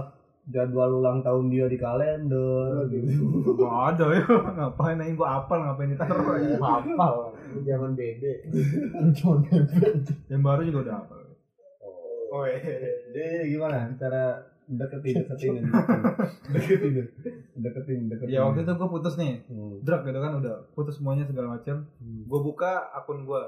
[0.45, 3.57] jadwal ulang tahun dia di kalender gitu.
[3.57, 4.24] Gak ada ya.
[4.28, 6.57] Ngapain aja gue apal ngapain ditaruh ya.
[6.61, 7.14] Hafal.
[7.63, 8.33] Zaman bebe.
[10.31, 11.21] Yang baru juga udah apal.
[12.35, 12.59] Oh, iya.
[13.15, 15.61] Jadi gimana cara deketin deketin
[16.51, 17.07] deketin
[17.61, 19.45] deketin deketin Ya waktu itu gue putus nih.
[19.47, 19.79] Hmm.
[19.85, 21.87] Drag gitu kan udah putus semuanya segala macam.
[22.03, 23.43] Gue buka akun gue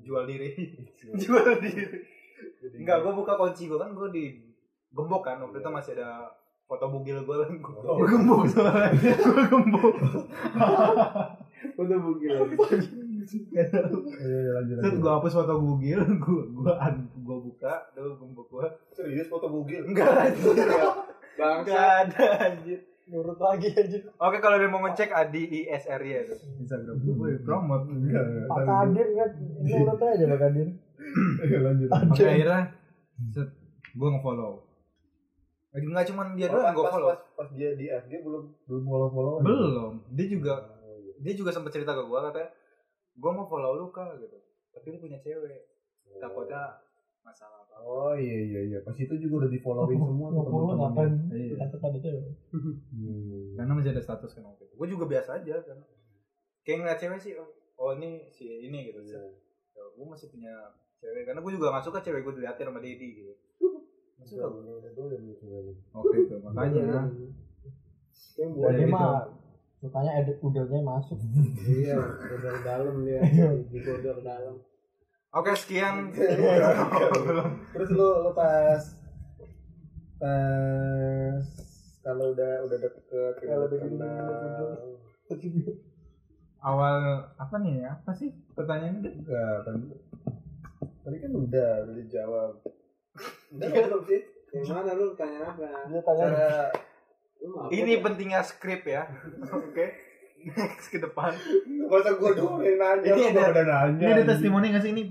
[0.00, 0.54] jual diri.
[1.22, 1.84] jual diri.
[2.80, 4.24] Enggak, gue buka kunci gue kan gue di
[4.94, 6.30] gembok kan waktu itu masih ada
[6.64, 9.94] foto bugil gue kan gue gembok soalnya gue gembok
[11.74, 12.34] Udah bugil
[13.24, 13.64] Iya,
[14.20, 16.72] iya, terus gue hapus foto bugil gue gue
[17.18, 20.54] gue buka tuh gembok gue serius foto bugil enggak anjir.
[21.34, 21.60] Bangsa.
[21.60, 22.80] enggak ada anjir.
[23.04, 23.98] Nurut lagi aja.
[24.16, 28.46] oke kalau dia mau ngecek Adi ISR ya tuh Instagram gue promote enggak enggak.
[28.46, 30.68] Pak Kadir kan nurut aja Pak Kadir.
[31.44, 31.88] Iya, lanjut.
[31.90, 32.62] Oke akhirnya
[33.28, 33.48] set.
[33.92, 34.64] Gue ngefollow.
[35.68, 37.08] Lagi nggak cuman dia Oh, doang gue follow.
[37.10, 39.92] pas, pas dia di FG belum belum follow follow belum.
[40.12, 40.54] Dia juga
[41.18, 42.48] dia juga sempat cerita ke gue katanya
[43.14, 44.38] gue mau follow lu kak gitu
[44.74, 45.70] tapi lu punya cewek
[46.18, 46.82] takutnya
[47.24, 51.10] masalah apa oh iya iya iya pas itu juga udah di followin semua tuh teman-teman
[51.32, 51.56] iya.
[51.56, 52.24] Takut ada cewek.
[52.52, 53.56] Hmm.
[53.56, 55.78] karena masih ada status kan waktu itu gue juga biasa aja kan
[56.66, 57.48] kayak ngeliat cewek sih oh,
[57.80, 59.20] oh ini si ini gitu Iya.
[59.74, 60.52] ya, gue masih punya
[61.00, 63.32] cewek karena gue juga gak suka cewek gue diliatin sama Dedi gitu
[64.24, 64.72] Gak gue.
[64.80, 65.44] Udah dulu gitu.
[65.92, 66.88] oke itu makanya gitu.
[66.88, 67.04] mah
[69.84, 71.20] sukanya edit udelnya masuk.
[71.60, 73.20] Iya, udah dalam dia.
[73.72, 74.56] Di kodor dalam.
[75.36, 76.08] oke sekian.
[77.76, 78.80] Terus lu lu pas
[80.16, 81.44] pas
[82.00, 84.64] kalau udah udah deket kalau udah kenal
[86.64, 89.78] awal apa nih apa sih pertanyaannya enggak kan.
[91.04, 92.52] Tadi kan udah udah dijawab.
[93.54, 94.18] Udah belum sih?
[94.50, 95.70] Yang mana lu tanya apa?
[95.86, 96.24] Dia tanya.
[96.26, 96.50] Cara?
[97.70, 99.04] Ini pentingnya skrip ya.
[99.50, 99.86] Oke.
[100.44, 101.32] Next ke depan.
[101.86, 104.92] Masa gua dulu yang nanya Ini ada- udah nanya ini ada testimoni gak sih?
[104.92, 105.02] Ini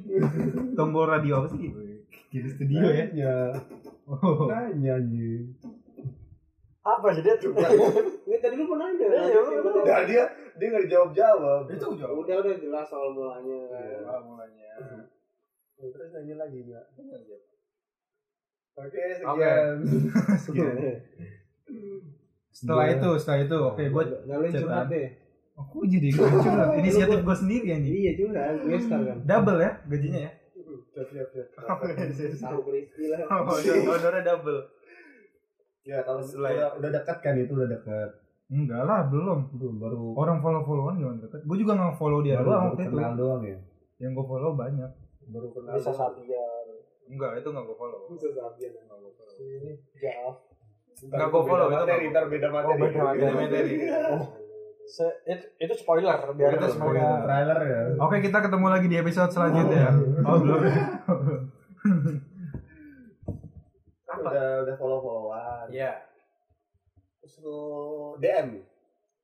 [0.74, 1.74] tombol radio apa sih?
[2.30, 3.06] Kiri studio ya?
[3.08, 3.34] Nanya.
[4.04, 4.46] Oh.
[4.46, 5.50] nanya anjing.
[6.80, 7.34] Apa sih dia?
[7.34, 9.08] ini tadi lu mau nanya.
[9.10, 12.22] Lu- Nah, dia dia nggak dijawab jawab Itu jawab.
[12.22, 13.60] udah udah jelas soal mulanya.
[14.06, 14.70] Kan mulanya.
[15.74, 16.86] Terus nanya lagi enggak
[18.74, 18.96] oke
[19.28, 19.50] Oke.
[20.40, 20.74] sekian
[22.50, 24.62] setelah itu setelah itu oke gue Nah, lu Cetan.
[24.62, 25.08] curhat deh.
[25.54, 29.18] aku jadi curhat inisiatif gue sendiri anjing Iya curhat, gestar kan.
[29.24, 30.32] double ya gajinya ya
[30.94, 31.48] Siap, siap, siap.
[31.64, 33.26] Oh, Tahu Kristi lah.
[33.90, 34.60] honornya double
[35.84, 38.10] Ya kalau Setelah udah, udah dekat kan itu udah dekat.
[38.48, 42.38] enggak lah belum Belum baru orang follow followan gimana deket gue juga nggak follow dia
[42.38, 43.58] baru, doang baru waktu itu kenal doang ya.
[44.00, 44.92] yang gue follow banyak
[45.26, 45.74] Baru kenal.
[45.74, 46.00] Bisa doang.
[46.14, 46.46] Satya.
[47.06, 48.72] enggak itu nggak gue follow Bisa Sabian.
[49.34, 50.36] Ini jawab.
[51.10, 52.72] Nggak gua follow, itu materi, ntar beda materi.
[52.72, 53.20] Oh, beda materi.
[53.20, 53.74] Beda materi.
[54.14, 54.26] Oh.
[54.84, 57.24] Se- itu, itu spoiler biar Itu spoiler.
[57.24, 57.82] Trailer ya.
[57.98, 60.60] oke kita ketemu lagi di episode selanjutnya oh belum
[64.14, 65.72] Udah udah follow followan.
[65.72, 66.04] iya
[67.24, 67.60] Terus lu
[68.20, 68.60] DM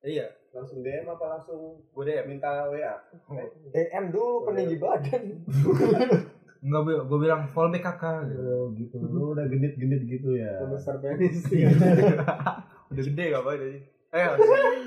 [0.01, 2.95] iya langsung DM apa langsung gue DM minta WA?
[3.69, 5.23] DM dulu peninggi badan.
[6.59, 8.95] enggak gue bilang follow back kakak gitu Oh gitu.
[8.99, 10.59] Lu udah genit-genit gitu ya.
[10.65, 11.39] Besar penis.
[12.89, 13.77] udah gede gak apa sih
[14.09, 14.25] eh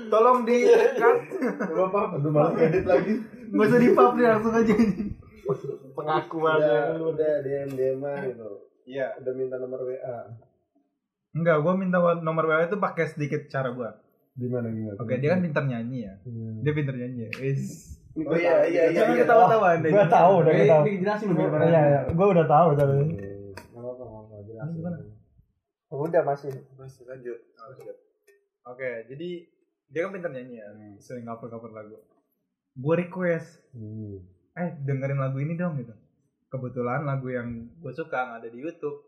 [0.09, 1.17] tolong di cut
[1.65, 3.23] Bapak, aduh malah edit lagi.
[3.47, 4.75] nggak usah di pub nih langsung aja
[5.43, 6.79] Udah, Pengakuannya.
[6.99, 8.49] udah DM DM gitu.
[8.83, 10.17] iya Udah minta nomor WA.
[11.31, 13.89] enggak gue minta nomor WA itu pakai sedikit cara gue
[14.35, 14.99] Gimana gimana?
[14.99, 16.59] oke dia kan pintar nyanyi ya Hmm.
[16.59, 17.95] dia pintar nyanyi ya Is.
[18.15, 18.93] Oh iya iya iya.
[18.93, 19.21] jangan iya.
[19.21, 20.81] ketawa-tawa anda Gua tahu, udah tahu.
[20.85, 21.99] ini jelasin biar pada Iya, iya.
[22.11, 22.93] Gua udah tahu tapi.
[22.93, 23.29] Oke.
[23.65, 24.35] Nggak apa-apa, nggak apa-apa.
[24.43, 24.73] Jelasin.
[24.75, 24.97] gimana?
[25.89, 26.51] Udah masih.
[26.73, 27.39] Masih lanjut.
[28.63, 29.29] oke jadi
[29.85, 31.99] dia kan pintar nyanyi ya sering cover cover lagu
[32.73, 34.23] gue request Hmm.
[34.53, 35.91] eh dengerin lagu ini dong gitu
[36.47, 39.03] kebetulan lagu yang gue suka nggak ada di YouTube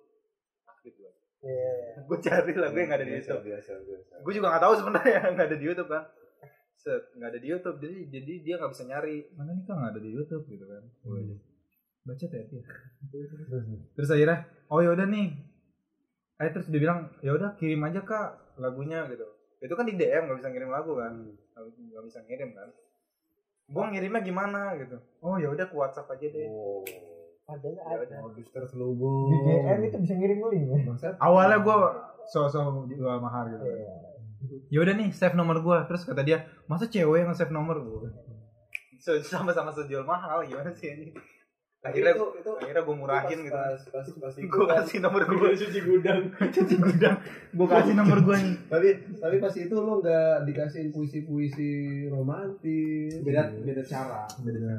[0.66, 2.04] aktif gue Iya.
[2.04, 4.14] gue cari lagu yang nggak ada di Biasa, YouTube biasa, biasa.
[4.20, 6.04] gue juga nggak tahu sebenarnya nggak ada di YouTube kan
[6.86, 9.18] set nggak ada di YouTube jadi jadi dia nggak bisa nyari.
[9.34, 10.84] Mana nih kan nggak ada di YouTube gitu kan?
[11.02, 11.42] Hmm.
[12.06, 12.62] baca ya dia
[13.98, 14.46] terus akhirnya?
[14.70, 15.34] Oh ya udah nih.
[16.38, 19.26] Eh terus dia bilang ya udah kirim aja kak lagunya gitu.
[19.58, 21.14] Itu kan di DM nggak bisa ngirim lagu kan?
[21.26, 22.70] Nggak nggak bisa ngirim kan?
[23.66, 24.78] Gua ngirimnya gimana?
[24.78, 25.02] gitu.
[25.26, 26.46] Oh ya udah ke WhatsApp aja deh.
[26.54, 26.86] Oh.
[27.50, 28.16] Padahal Ya ada.
[28.22, 29.34] Modus terselubung.
[29.34, 30.66] Di DM itu bisa ngirim link
[31.02, 31.18] ya.
[31.18, 31.78] Awalnya gua
[32.30, 33.66] so-so jual mahal gitu
[34.70, 35.86] ya udah nih save nomor gua.
[35.90, 37.80] Terus kata dia masa cewek yang save nomor?
[37.82, 38.10] Gua
[39.00, 41.14] Se- sama-sama sejual mahal gimana sih ini?
[41.86, 43.54] Akhirnya itu itu akhirnya gua murahin gitu.
[43.54, 44.82] pas pas pas itu gua kan.
[44.82, 45.54] kasih nomor gua.
[45.54, 46.22] cuci gudang.
[46.58, 47.18] cuci gudang.
[47.54, 48.58] Gua kasih nomor gua nih.
[48.66, 48.90] Tapi
[49.22, 51.72] tapi pas itu lu nggak dikasihin puisi-puisi
[52.10, 53.22] romantis.
[53.22, 54.26] Beda beda cara.
[54.42, 54.74] Beda.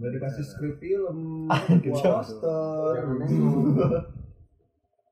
[0.00, 1.44] Nggak dikasih skrip film
[1.92, 2.94] poster.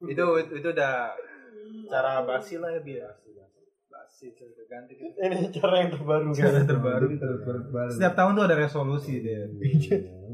[0.05, 1.17] Itu itu udah
[1.89, 3.13] cara basi lah ya udah
[4.69, 4.93] ganti
[5.25, 6.29] Ini cara yang terbaru.
[6.33, 7.07] cara terbaru.
[7.11, 9.41] Jadi terus baru baru setiap tahun tuh ada resolusi deh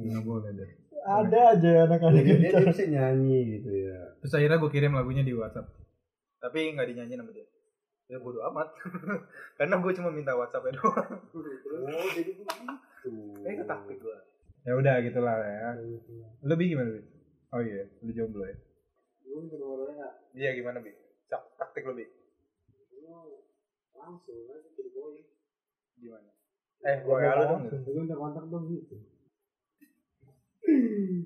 [0.00, 0.70] nggak boleh deh
[1.00, 4.00] Ada aja anak-anak dia, dia, yang dia bisa nyanyi gitu ya.
[4.20, 5.72] Terus akhirnya gue kirim lagunya di WhatsApp.
[6.44, 7.46] Tapi nggak dinyanyiin sama dia.
[8.12, 8.68] Ya bodo amat.
[9.58, 11.08] Karena gue cuma minta WhatsApp nya doang
[11.80, 13.10] oh jadi begitu
[13.48, 14.18] eh ketaktik gue
[14.60, 15.72] ya udah gitulah ya.
[16.44, 17.00] Lebih gimana bi?
[17.56, 17.88] Oh iya.
[18.04, 18.56] Lu jomblo ya?
[20.36, 20.92] Iya gimana bi?
[21.32, 22.19] Cak, taktik lebih
[24.00, 25.20] langsung aja jadi boy
[26.00, 26.30] gimana
[26.80, 27.76] eh gue lu dong gitu.
[27.92, 28.96] Lu minta kontak dong gitu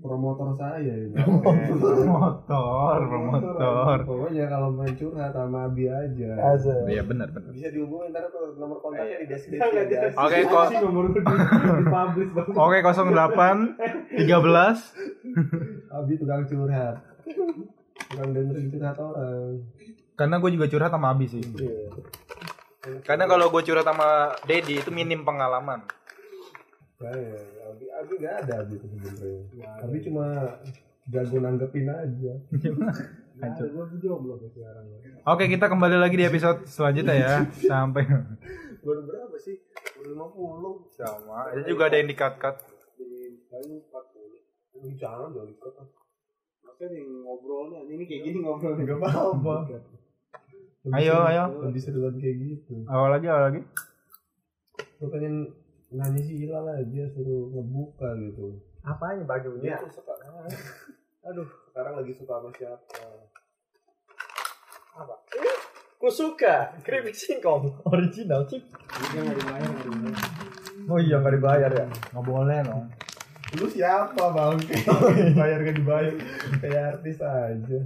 [0.00, 1.20] promotor saya ini
[2.08, 6.88] motor promotor pokoknya kalau main curhat sama Abi aja Asal.
[6.88, 10.16] iya benar benar bisa dihubungin ntar ke nomor kontaknya di deskripsi ya.
[10.16, 10.80] Oke, kok.
[10.80, 15.92] nomor gue di publish banget Oke, 08 13.
[15.92, 16.96] Abi tukang curhat
[18.08, 19.60] tukang dengerin curhat orang
[20.14, 21.42] Karena gue juga curhat sama Abi sih.
[21.42, 21.90] Iya.
[23.04, 25.84] Karena kalau gue curhat sama Dedi itu minim pengalaman.
[27.04, 29.40] Abi, Abi nggak ada Abi itu sebenarnya.
[29.80, 30.26] Abi cuma
[31.08, 32.32] jago nanggepin aja.
[35.26, 37.32] Oke, kita kembali lagi di episode selanjutnya ya.
[37.66, 38.06] Sampai
[38.84, 39.56] Baru berapa sih?
[39.96, 40.92] Baru 50.
[40.92, 41.50] sama.
[41.56, 42.56] Itu juga ada yang di-cut-cut.
[43.00, 44.76] Jadi paling 40.
[44.84, 45.72] Ini jangan dong ikut.
[46.64, 48.84] Makanya nih ngobrolnya, ini kayak gini ngobrolnya.
[48.84, 49.54] Gak apa-apa.
[50.92, 51.44] Ayo, ayo.
[51.64, 52.84] Lebih seruan kayak gitu.
[52.84, 53.60] Awal lagi, awal lagi.
[55.00, 55.48] Lu pengen
[55.88, 58.60] nanya si Hilal aja suruh ngebuka gitu.
[58.84, 59.80] Apanya bajunya?
[59.80, 60.12] Dia tuh suka.
[61.24, 63.00] Aduh, sekarang lagi suka sama siapa?
[65.96, 68.60] Ku suka keripik singkong original cip.
[69.08, 69.72] Dia nggak dibayar.
[70.84, 71.86] Oh iya nggak dibayar ya.
[72.12, 72.84] Nggak boleh dong.
[73.56, 74.58] Lu siapa bang?
[75.38, 76.14] Bayar gak dibayar?
[76.58, 77.80] Kayak artis aja.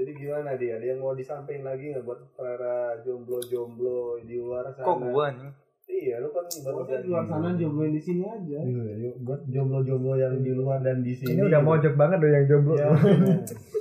[0.00, 0.80] Jadi gimana dia?
[0.80, 4.88] Ada yang mau disampaikan lagi nggak buat para jomblo-jomblo di luar sana?
[4.88, 5.52] Kok gua nih?
[5.90, 8.58] Iya, lu kan baru di luar sana jombloin di sini aja.
[8.64, 11.36] Iya, yuk buat jomblo-jomblo yang di luar dan di sini.
[11.36, 12.74] Ini udah mojok banget tuh yang jomblo.
[12.80, 12.88] Ya,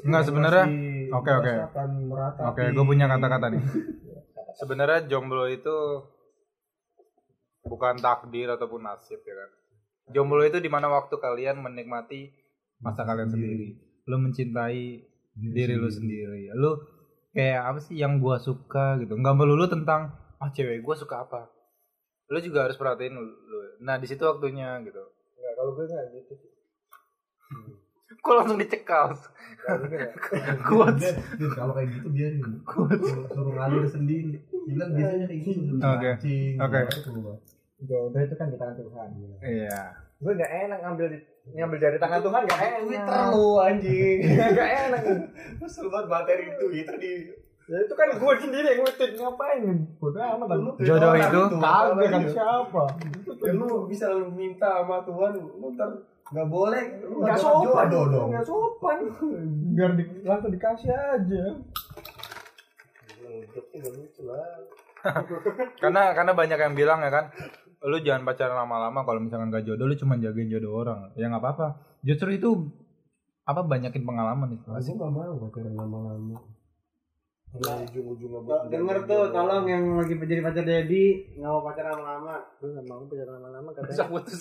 [0.03, 0.65] Enggak sebenarnya.
[1.15, 1.53] Oke, oke.
[2.51, 3.63] Oke, gue punya kata-kata nih.
[4.59, 5.75] Sebenarnya jomblo itu
[7.63, 9.49] bukan takdir ataupun nasib ya kan.
[10.11, 12.27] Jomblo itu di mana waktu kalian menikmati
[12.83, 13.79] masa kalian sendiri.
[14.03, 15.08] Lu mencintai
[15.39, 16.51] diri lu sendiri.
[16.55, 16.75] Lu
[17.31, 19.15] kayak apa sih yang gua suka gitu.
[19.15, 21.47] Nggak melulu tentang ah cewek gua suka apa.
[22.29, 23.25] Lu juga harus perhatiin lu.
[23.81, 25.01] Nah, di situ waktunya gitu.
[25.39, 26.51] Enggak, kalau gue enggak gitu sih.
[28.25, 29.15] Kok langsung dicekal?
[30.65, 30.97] Kuat.
[31.57, 32.41] Kalau kayak gitu biarin.
[32.65, 32.99] Kuat.
[33.31, 34.43] Suruh ngalir sendiri.
[34.65, 35.77] Bilang biasanya kayak gitu.
[35.77, 36.09] Oke.
[36.57, 36.79] Oke.
[36.89, 37.39] gitu, Bang.
[37.79, 39.07] Jodoh itu kan di tangan Tuhan.
[39.39, 40.08] Iya.
[40.19, 41.17] Gue nggak enak ngambil di,
[41.55, 42.81] ngambil dari tangan Tuhan nggak enak.
[42.83, 44.17] Twitter lu anjing.
[44.51, 45.01] Nggak enak.
[45.63, 47.11] Terus lu buat materi Twitter di
[47.69, 49.61] Ya itu kan gue sendiri yang nge-tweet ngapain?
[50.01, 50.73] Bodoh amat lah.
[50.81, 52.83] Jodoh itu Kagak kan siapa?
[53.45, 56.01] Ya, lu bisa lu minta sama Tuhan, lu ntar
[56.33, 58.29] nggak boleh, lu Nggak nggak sopan jodoh dong.
[58.33, 58.97] Nggak sopan.
[59.77, 61.43] Biar di, langsung dikasih aja.
[65.85, 67.29] Karena karena banyak yang bilang ya kan
[67.81, 71.39] lu jangan pacaran lama-lama kalau misalkan gak jodoh lu cuma jagain jodoh orang ya nggak
[71.39, 71.67] apa-apa
[72.01, 72.49] justru itu
[73.43, 76.37] apa banyakin pengalaman itu Gue nggak mau pacaran lama-lama.
[77.49, 82.35] Kalau ujung-ujungnya buat Denger tuh, tolong yang lagi jadi pacar Dedi nggak mau pacaran lama-lama.
[82.55, 84.05] Gue nggak mau pacaran lama-lama bisa katanya.
[84.05, 84.39] putus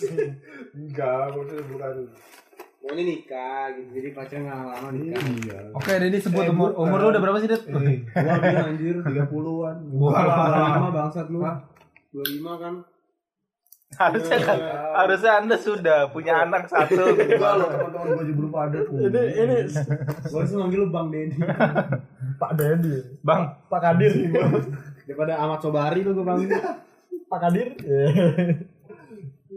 [0.77, 1.95] Enggak, maksudnya bukan.
[2.79, 5.21] Maunya nikah gitu, jadi pacaran nggak lama nikah.
[5.25, 5.59] Iya.
[5.73, 6.83] oke Dedi sebut Eh, umur bukan.
[6.85, 7.49] umur lu udah berapa sih?
[7.49, 9.77] Eh, Gua bilang anjir, 30-an.
[9.89, 11.41] lama bangsat lu.
[12.13, 12.21] 25
[12.61, 12.75] kan.
[13.97, 14.59] Harusnya kan
[14.93, 19.01] harusnya anda sudah punya anak satu Enggak lo teman-teman gue belum ada tuh.
[19.01, 19.57] Ini ini
[20.29, 21.41] Gua sih manggil lu Bang Dedi.
[22.37, 22.95] Pak Dedi.
[23.25, 24.13] bang Pak Kadir.
[25.09, 26.53] Daripada Ahmad Sobari lu gua panggil.
[27.33, 27.69] Pak Kadir.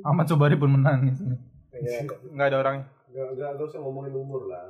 [0.08, 1.20] Ahmad Sobari pun menangis
[1.82, 4.62] Iya, nggak ada orangnya Enggak, enggak, enggak usah ngomongin umur lah.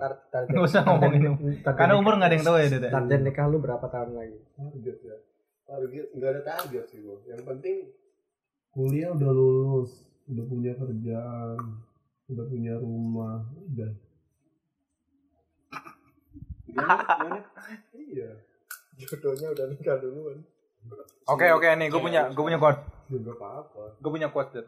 [0.49, 1.53] nggak usah ngomongin umur.
[1.77, 2.89] karena umur nggak ada yang tahu ya ya?
[2.89, 4.37] Target nikah lu berapa tahun lagi?
[4.57, 5.17] Target ya.
[5.69, 7.17] Target, enggak ada target sih gue.
[7.29, 7.75] Yang penting
[8.71, 9.91] kuliah udah lulus,
[10.25, 11.59] udah punya kerjaan,
[12.27, 13.91] udah punya rumah, udah.
[17.93, 18.31] Iya.
[18.97, 20.39] Jodohnya udah nikah duluan.
[21.27, 24.01] oke oke nih gue punya gue punya quote Ya apa-apa.
[24.01, 24.65] gue punya quote Dit.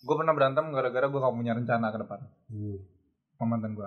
[0.00, 2.20] gue pernah berantem gara-gara gue gak punya rencana ke depan
[2.50, 2.78] Hmm.
[3.30, 3.86] sama mantan gue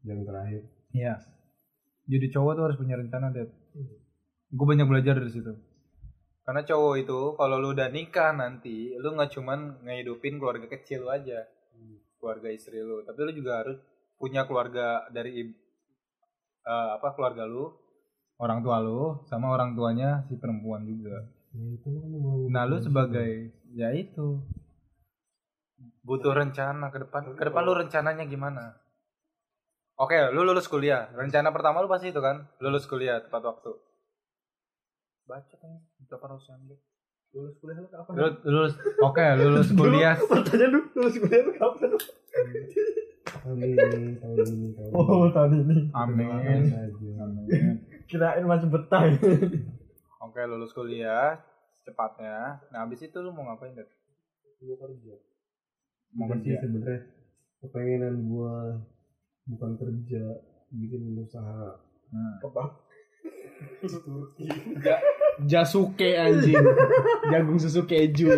[0.00, 0.62] Yang terakhir.
[0.90, 1.14] Iya.
[2.08, 3.52] Jadi cowok tuh harus punya rencana, Dad.
[4.48, 5.52] Gue banyak belajar dari situ.
[6.50, 11.14] Karena cowok itu kalau lu udah nikah nanti, lu nggak cuman ngehidupin keluarga kecil lu
[11.14, 11.46] aja.
[12.18, 13.78] Keluarga istri lu, tapi lu juga harus
[14.18, 15.60] punya keluarga dari ib-
[16.66, 17.70] eh, apa keluarga lu,
[18.42, 21.22] orang tua lu, sama orang tuanya si perempuan juga.
[21.54, 22.08] Ya itu kan.
[22.50, 24.42] Nah, lu sebagai ya itu
[26.02, 27.30] butuh rencana ke depan.
[27.38, 28.74] Ke depan lu rencananya gimana?
[29.94, 31.14] Oke, lu lulus kuliah.
[31.14, 33.89] Rencana pertama lu pasti itu kan, lulus kuliah tepat waktu.
[35.30, 35.70] Baca kan
[36.10, 36.74] berapa harus ambil.
[37.30, 38.12] Lulus kuliah lu kapan?
[38.18, 40.18] Lulus, lulus oke, lulus kuliah.
[40.18, 41.90] Pertanyaan lu lulus kuliah lu kapan?
[43.30, 44.68] Tahun ini, tahun ini, tahun ini.
[44.90, 45.76] Oh, tahun ini.
[45.94, 46.66] Amin.
[46.66, 47.10] Saja.
[47.22, 47.46] Amin.
[48.10, 49.06] Kirain masih betah.
[50.18, 51.38] Oke, lulus kuliah
[51.86, 52.58] cepatnya.
[52.74, 53.86] Nah, habis itu lu mau ngapain, Dad?
[54.58, 55.14] Gua kerja.
[56.18, 56.58] Mau kerja.
[56.58, 57.06] sebenarnya
[57.62, 58.82] kepengenan gua
[59.46, 60.42] bukan kerja,
[60.74, 61.78] bikin usaha.
[63.60, 65.48] Hmm.
[65.48, 66.64] Jasuke anjing.
[67.32, 68.28] Jagung susu keju.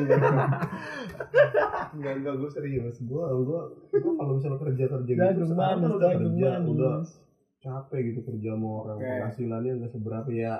[1.92, 2.96] Enggak, enggak, gue serius.
[3.02, 3.60] Gue, gue,
[3.90, 6.70] gue kalau misalnya kerja kerja gitu, sekarang kan manis, udah jagung kerja, manis.
[6.72, 6.94] udah
[7.62, 9.06] capek gitu kerja sama orang, Oke.
[9.06, 10.54] penghasilannya nggak seberapa ya.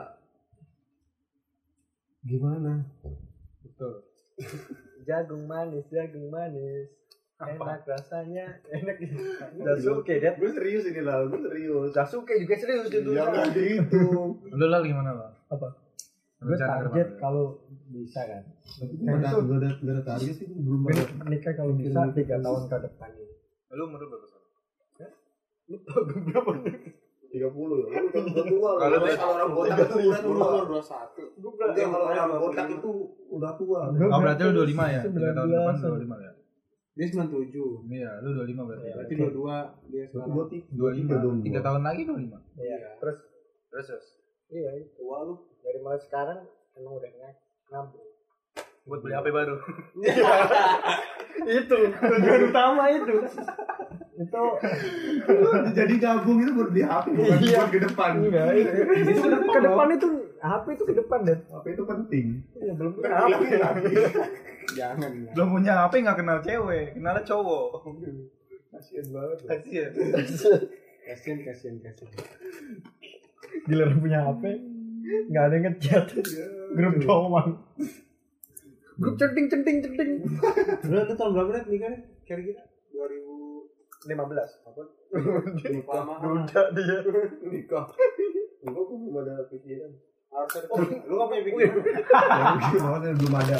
[2.22, 2.72] Gimana?
[3.62, 3.92] Betul.
[5.02, 6.88] jagung manis jagung manis
[7.42, 8.46] enak rasanya
[8.78, 8.96] enak
[9.66, 11.90] Dasuke Dad Gue serius ini lah, gue serius.
[11.90, 14.02] Dasuke juga serius itu Ya nggak gitu.
[14.38, 15.28] Lu lah gimana lo?
[15.52, 15.68] apa
[16.42, 17.60] gue target kalau
[17.92, 18.42] bisa kan
[18.82, 20.90] Tapi gue ada, gue ada, gue ada target sih, belum
[21.28, 23.34] nikah kalau bisa tiga tahun ke depan ini
[23.72, 24.38] Lu umur lu berapa?
[25.70, 25.76] lu
[26.26, 26.50] berapa
[27.32, 27.48] 30 ya.
[27.48, 28.70] Lu kan udah tua.
[28.76, 30.48] Kalau orang botak itu udah tua.
[30.68, 31.22] dua satu.
[31.32, 32.90] gue Enggak, kalau orang botak itu
[33.32, 33.80] udah tua.
[33.96, 35.00] Berarti lu 25 ya?
[35.08, 36.12] 3 tahun depan 19.
[36.12, 36.32] 25 ya?
[36.92, 37.68] Dia sembilan tujuh.
[37.88, 38.88] Iya, lu 25 berarti.
[38.90, 40.60] Berarti dua dua dia Gue sekarang.
[40.70, 41.36] dua tiga dong.
[41.40, 41.48] 25.
[41.50, 42.60] 3 tahun lagi 25.
[42.60, 43.18] iya terus
[43.66, 44.06] Terus terus.
[44.48, 47.32] iya tua lu dari mulai sekarang emang udah nggak
[47.70, 48.08] nabung
[48.82, 49.54] Buat beli HP baru.
[51.42, 53.14] itu tujuan utama itu
[54.12, 54.44] itu
[55.72, 57.56] Jadi gabung itu buat di HP bukan Iya.
[57.56, 58.10] buat ke depan.
[58.20, 60.08] itu ke depan itu
[60.42, 62.26] HP itu ke depan deh HP itu penting.
[62.66, 63.14] ya belum punya
[63.62, 63.84] HP.
[64.74, 65.10] Jangan.
[65.38, 67.66] Belum punya HP nggak kenal cewek, kenalnya cowok.
[68.74, 69.38] Kasian banget.
[69.46, 69.90] Kasian.
[71.06, 72.10] Kasian kasian kasian.
[73.68, 74.42] giliran punya HP
[75.02, 76.04] nggak ada yang ngechat
[76.72, 77.58] grup doang
[78.96, 80.10] grup centing centing centing
[80.88, 81.98] Lu lu tahun berapa nih nikahnya?
[82.24, 82.62] Kira-kira?
[82.94, 84.82] 2000 lima belas apa
[85.12, 86.14] lama.
[86.22, 86.98] udah dia
[87.46, 87.86] Nikah.
[88.62, 89.92] Enggak, gue belum ada pikiran.
[90.32, 90.66] Harus ada.
[91.04, 91.72] Lu nggak punya pikiran?
[92.72, 92.88] Belum
[93.36, 93.56] ada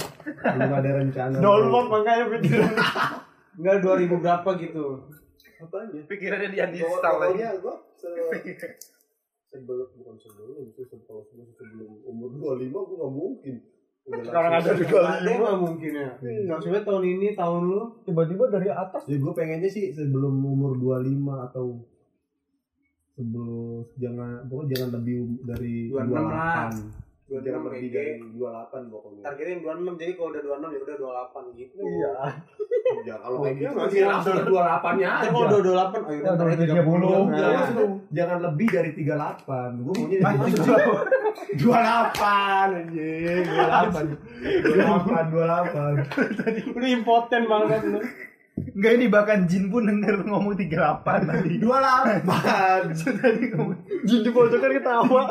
[0.49, 1.37] belum ada rencana.
[1.39, 2.73] download makanya pikiran
[3.53, 4.85] Enggak 2000 berapa gitu.
[5.61, 6.01] Apanya?
[6.09, 8.09] Pikirannya dia Pokoknya gue se-
[9.53, 13.55] sebelum bukan sebelum itu sebelum sebelum umur 25 gue gak mungkin.
[14.03, 16.11] Sekarang ada juga Ada nggak mungkin ya?
[16.49, 21.07] Maksudnya tahun ini tahun lu tiba-tiba dari atas Ya gue pengennya sih sebelum umur 25
[21.47, 21.85] atau
[23.13, 26.69] sebelum jangan pokoknya jangan lebih dari 26 lah.
[26.69, 27.11] 28.
[27.33, 29.23] Jangan lebih dari 28 pokoknya.
[29.23, 31.81] targetin 26 jadi kalau udah 26 ya udah 28 gitu.
[31.81, 32.13] iya
[33.03, 35.31] Ya kalau kayak gitu Oke, masih langsung 28-nya Ntar aja.
[35.31, 36.69] kalau udah 28 ayo Ya, udah udah 30.
[36.69, 36.93] 30.
[37.25, 39.81] Nah, Jangan, jangan lebih dari 38.
[39.81, 40.19] Gue maunya
[41.55, 42.21] 28
[42.75, 43.45] anjing.
[43.45, 44.13] 28.
[44.67, 46.75] 28 28.
[46.75, 48.01] Lu impoten banget lu.
[48.71, 51.59] Enggak ini bahkan Jin pun denger ngomong 38 tadi.
[51.59, 52.23] 28.
[54.09, 55.23] jin di pojokan ketawa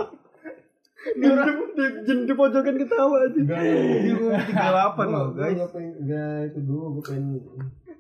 [1.02, 3.62] jin di, di, jin di pojokan ketawa aja Enggak.
[3.62, 5.58] Ini ngomong 38 loh, guys.
[5.74, 7.42] Enggak itu dulu gue pengen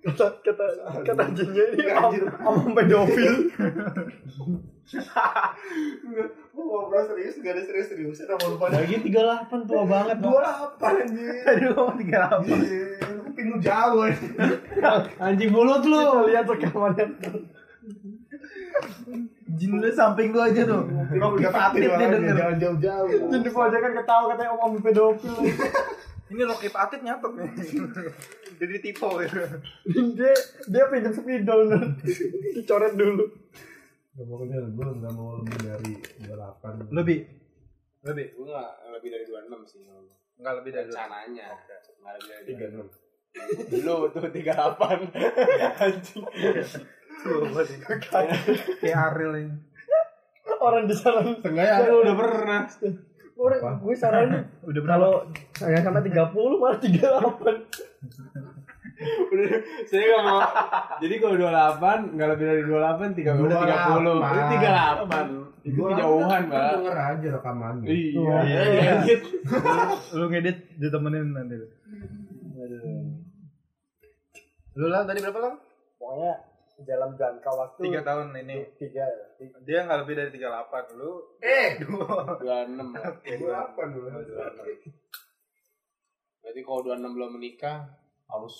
[0.01, 0.65] kata kata
[1.05, 2.23] kata jinnya ini Enggak, om anjir.
[2.41, 3.33] om pedofil
[6.01, 10.17] Enggak, ngobrol serius, gak ada serius-serius sama lu pada Lagi 38 tua banget.
[10.19, 13.20] 28 anjir Tadi lu ngomong 38.
[13.51, 14.31] Lu jauh anjir.
[15.19, 16.31] Anjing mulut lu.
[16.31, 17.05] lihat rekamannya
[19.51, 20.87] Jin lu samping lu aja tuh.
[20.87, 22.35] Kuping udah pati Dia denger.
[22.39, 25.35] jangan jauh-jauh jin di pojokan ketawa katanya om om pedofil
[26.31, 27.51] Ini Rocky Patit nyatok nih.
[28.55, 29.43] Jadi tipe gitu.
[30.15, 30.31] dia
[30.71, 31.67] dia pinjam spidol
[32.55, 33.27] dicoret dulu
[34.11, 35.93] Gak pokoknya gue gak mau lebih dari
[36.27, 37.19] 28 Lebih.
[38.03, 38.27] Lebih.
[38.35, 39.81] Gue enggak lebih dari 26 sih.
[40.39, 41.47] Enggak lebih dari Rencananya.
[41.55, 42.43] Enggak lebih dari
[42.83, 43.00] 36
[43.77, 44.51] Lu tuh 38.
[45.77, 46.23] Anjing.
[48.77, 49.53] Kayak Ariel ini.
[50.57, 52.61] orang di sana Setengahnya Lu udah pernah.
[53.33, 54.97] orang gue saranin Udah berapa?
[54.99, 55.13] kalau
[55.51, 56.21] saya sampai 30
[56.55, 57.01] malah 38
[59.01, 59.45] Udah,
[59.87, 60.39] saya nggak mau.
[61.01, 64.13] Jadi kalau 28 nggak lebih dari 28, 30 udah 30.
[64.21, 65.65] Itu 38.
[65.65, 66.61] Itu kejauhan, Pak.
[66.77, 68.61] Denger aja rekamannya Iya, iya.
[69.01, 69.29] Gitu.
[70.13, 71.57] Lu ngedit ditemenin nanti.
[74.73, 75.55] Lu lah tadi berapa lah?
[75.95, 76.33] pokoknya
[76.81, 78.57] dalam jangka waktu Tiga tahun ini.
[78.75, 80.97] tiga ya Dia nggak lebih dari 38.
[80.97, 83.13] Lu Eh 26 lah.
[83.21, 84.07] 28 dulu
[86.41, 87.77] Berarti kalau 26 belum menikah
[88.27, 88.55] harus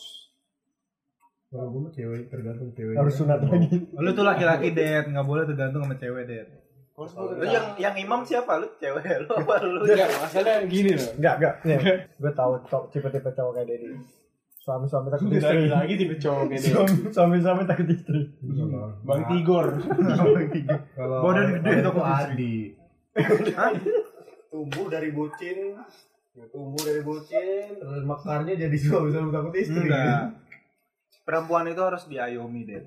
[1.47, 5.43] Kalau gue mah cewek tergantung cewek harus sunat lagi lu tuh laki-laki det nggak boleh
[5.43, 6.47] tergantung sama cewek det.
[6.93, 8.55] harus Lu yang yang imam siapa?
[8.55, 9.84] Lu cewek lu apa lu?
[9.84, 11.12] Enggak, masalah gini loh.
[11.18, 11.55] enggak enggak
[12.07, 13.88] gue tahu cowok tipe-tipe cowok kayak Dedi
[14.62, 16.70] suami suami takut istri Lagi tipe cowok kayak dia.
[16.72, 18.22] suami suami suami takut istri
[19.01, 19.68] Bang Tigor.
[20.93, 22.53] Kalau Badan gede kalau takut itu istri.
[23.51, 23.91] Adi
[24.47, 25.57] tumbuh dari bucin
[26.47, 30.38] tumbuh dari bucin terus mekarnya jadi suami suami takut istri Enggak.
[31.22, 32.86] Perempuan itu harus diayomi det.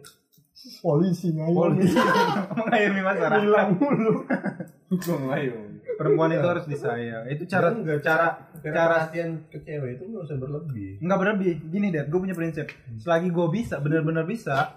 [0.79, 1.83] polisi ngayomi
[2.57, 3.41] Mengayomi masyarakat.
[3.41, 4.22] hilang mulu
[4.95, 5.74] Gue ngayo.
[5.97, 7.24] Perempuan itu harus disayang.
[7.30, 8.26] Itu cara Enggak, cara
[8.61, 11.53] cara perhatian ke cewek itu nggak usah berlebih nggak berlebih.
[11.68, 12.66] Gini det, gue punya prinsip.
[13.01, 14.76] Selagi gue bisa, benar-benar bisa,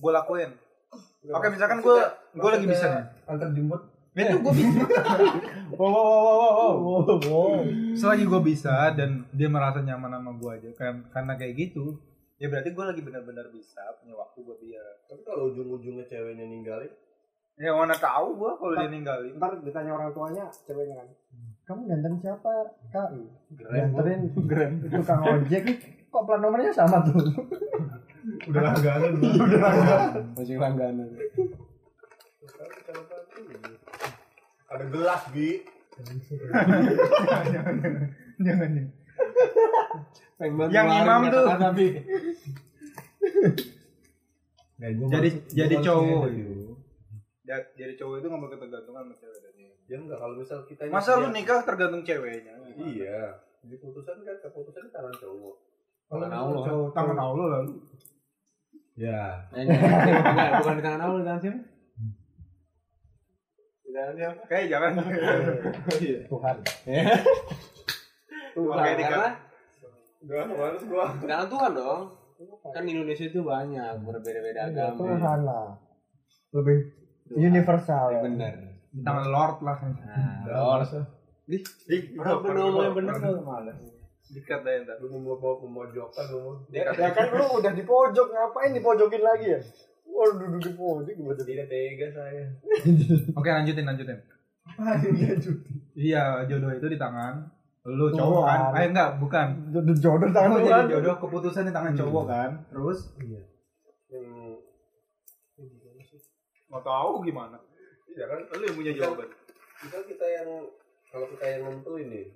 [0.00, 0.50] gue lakuin.
[1.30, 1.98] Oke, misalkan gue
[2.32, 3.04] gue lagi bisa nih.
[3.28, 3.82] antar jemput
[4.16, 4.80] Itu gue bisa.
[5.80, 7.18] Wow, wow, wow, wow, wow.
[7.24, 7.62] Wow.
[7.94, 12.00] Selagi gue bisa dan dia merasa nyaman sama gue aja kan karena kayak gitu.
[12.40, 14.80] Ya berarti gue lagi benar-benar bisa punya waktu buat dia.
[15.06, 16.88] Tapi kalau ujung-ujungnya ceweknya ninggalin,
[17.60, 19.36] Ya mana tahu gue kalau dia ninggalin.
[19.36, 21.08] Ntar ditanya orang tuanya, ceweknya kan.
[21.68, 22.52] Kamu ganteng siapa,
[22.88, 23.08] Kak?
[23.52, 25.64] Keren, Ganterin tukang ojek.
[26.08, 27.20] Kok plat nomornya sama tuh?
[28.48, 29.12] Udah langganan.
[29.20, 30.24] Udah langganan.
[30.40, 31.08] Masih langganan.
[34.70, 35.60] ada gelas bi.
[38.40, 38.88] Jangan jangan.
[40.72, 41.44] Yang imam tuh.
[44.80, 46.69] Nah, gua Jadi gua jadi cowok itu.
[47.50, 49.72] Ja- Jadi cowok itu nggak mau ketergantungan sama cewek dan dia.
[49.84, 52.54] Ya enggak kalau misal kita Masa lu nikah tergantung ceweknya?
[52.76, 53.34] Iya.
[53.60, 55.54] Keputusan kan keputusan di tangan cowok.
[56.08, 56.62] Tangan Kalau Allah.
[56.64, 57.72] cowok- Tangan Allah lalu.
[58.94, 59.22] Ya.
[59.50, 61.60] Eh, enggak, bukan di tangan Allah, di tangan siapa?
[63.80, 64.40] Di tangan siapa?
[64.46, 64.90] Kayak jangan.
[66.28, 66.56] Tuhan.
[68.50, 69.30] Tuhan, Oke, di karena
[70.20, 71.06] Enggak, harus gua.
[71.18, 72.02] tangan Tuhan dong.
[72.66, 74.96] Kan di Indonesia itu banyak berbeda-beda agama.
[74.96, 75.68] Tuhan lah.
[76.50, 76.78] Lebih
[77.34, 78.20] universal ya.
[78.22, 78.54] Bener.
[78.90, 79.76] Tangan Lord lah.
[79.78, 80.90] Nah, Udah, Lord.
[81.50, 83.78] Ih, Ih, bener ngomong bener malas.
[84.30, 85.02] Dikat deh ntar.
[85.02, 86.62] Lu mau mau memojokkan lu.
[86.70, 86.94] Dikat.
[86.94, 89.60] Ya kan lu udah di pojok, ngapain dipojokin lagi ya?
[90.06, 91.42] Wah, duduk di pojok gimana?
[91.42, 92.46] Tidak tega saya.
[93.38, 94.18] Oke lanjutin lanjutin.
[95.98, 97.50] Iya jodoh itu di tangan
[97.80, 98.60] lu cowok kan?
[98.78, 99.46] Eh enggak bukan.
[99.74, 100.68] Jodoh jodoh tangan Tuhan.
[100.68, 102.50] jadi jodoh keputusan di tangan cowok kan.
[102.70, 103.42] Terus Yang
[106.70, 107.58] mau tahu gimana?
[108.08, 109.28] iya kan Lu yang punya jawaban.
[109.80, 110.48] misal kita yang
[111.06, 112.26] kalau kita yang nentuin nih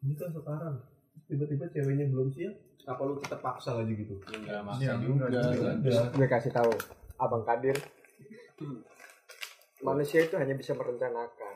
[0.00, 0.76] ini kan sekarang
[1.24, 5.24] tiba-tiba ceweknya belum siap apa lu tetap paksa aja gitu Enggak maksa Iya, juga.
[5.30, 6.02] juga.
[6.10, 6.72] Gue kasih tahu,
[7.16, 7.78] Abang Kadir.
[9.80, 11.54] Manusia itu hanya bisa merencanakan.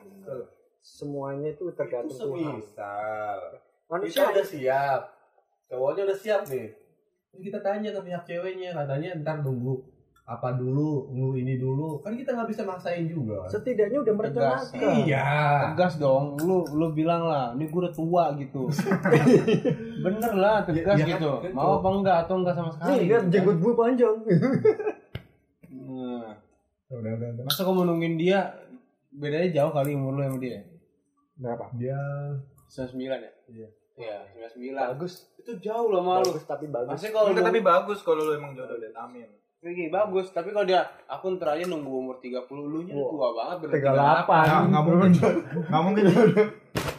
[0.79, 2.63] Semuanya itu itu tergantung Tuhan.
[2.63, 5.01] semisal kita Manusia udah siap
[5.67, 6.69] cowoknya udah siap nih
[7.37, 9.83] kita tanya ke pihak ceweknya katanya ntar nunggu
[10.27, 14.75] apa dulu nunggu ini dulu kan kita nggak bisa maksain juga setidaknya udah Tegas.
[14.75, 15.07] merencanakan.
[15.07, 15.27] iya
[15.71, 18.67] Tegas dong, lu lu bilang lah, ini gue udah tua gitu.
[20.05, 21.31] Bener lah, tegas Ya, ya kan, gitu.
[21.41, 22.91] kan, Mau apa enggak atau enggak sama sekali.
[22.99, 24.17] Nih kan jenggot gue panjang.
[25.71, 26.31] Nah,
[26.91, 27.45] Udah, udah, udah.
[27.47, 28.39] masa kamu nungguin dia
[29.11, 30.63] bedanya jauh kali umur lu sama dia?
[31.35, 31.65] Berapa?
[31.75, 31.99] Dia
[32.67, 33.33] 99 ya?
[33.47, 33.69] Iya.
[33.97, 34.17] Iya,
[34.55, 34.91] 99.
[34.95, 35.13] Bagus.
[35.37, 36.27] Itu jauh loh malu.
[36.27, 36.95] Bagus tapi bagus.
[36.95, 39.27] Masih kalau tapi bagus kalau lu emang jodoh dan amin.
[39.59, 40.79] Gini, bagus, tapi kalau dia
[41.09, 43.09] aku ntar aja nunggu umur 30 lu nya Wah.
[43.09, 44.29] tua banget bener 38.
[44.47, 45.11] Nah, enggak mungkin.
[45.67, 46.05] Enggak mungkin.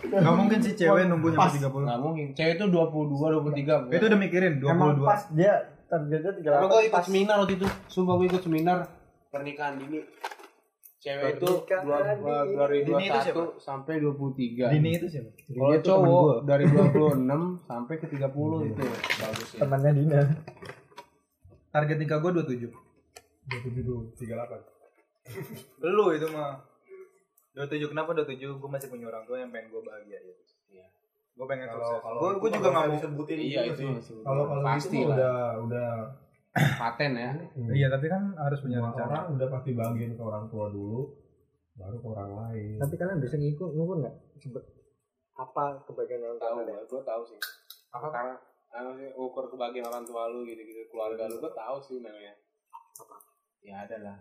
[0.10, 1.88] Enggak mungkin sih cewek nunggu nyampe 30.
[1.88, 2.26] Nggak mungkin.
[2.34, 3.94] Cewek itu 22, 23.
[3.94, 5.06] Itu udah mikirin Emang 22.
[5.06, 5.54] pas dia
[5.88, 7.04] targetnya Karena gue 38 ikut pas.
[7.06, 7.68] seminar waktu itu.
[7.88, 8.78] Sumpah gue ikut seminar
[9.30, 10.00] pernikahan dini.
[10.98, 12.04] Cewek itu dua-
[12.58, 14.66] dari Dini itu 21 sampai 23.
[14.74, 15.30] Dini itu siapa?
[15.48, 17.24] Kalau cowok dari 26
[17.64, 18.28] sampai ke 30
[18.66, 18.84] itu
[19.16, 19.60] bagusnya.
[19.62, 20.22] temannya Dina.
[21.78, 22.74] Target nikah gue 27.
[23.46, 25.86] 27 38.
[25.86, 26.58] Lu itu mah.
[27.54, 28.34] 27 kenapa 27?
[28.52, 30.34] Gue masih punya orang tua yang pengen gue bahagia ya.
[30.72, 30.86] Iya.
[31.34, 32.02] Gue pengen kalau sukses.
[32.02, 32.94] kalau Gue itu gue juga nggak mau.
[32.94, 35.14] disebutin Iya gitu itu Kalau kalau pasti gitu lah.
[35.14, 35.90] udah udah
[36.82, 37.32] Paten ya.
[37.72, 39.06] Iya tapi kan harus punya rencana.
[39.06, 41.14] orang udah pasti bagian ke orang tua dulu
[41.78, 42.78] baru ke orang lain.
[42.82, 44.16] Tapi kalian bisa ngikut ngukur nggak?
[44.40, 44.64] Sebut
[45.38, 46.82] apa kebaikan orang tua Tahu, kalian?
[46.84, 47.40] gue tahu sih.
[47.88, 48.08] Apa?
[48.10, 48.36] Karena
[48.70, 52.34] sih ukur kebahagiaan orang tua lu gitu-gitu keluarga lu gue tahu sih namanya.
[53.00, 53.16] Apa?
[53.64, 54.18] Ya ada lah.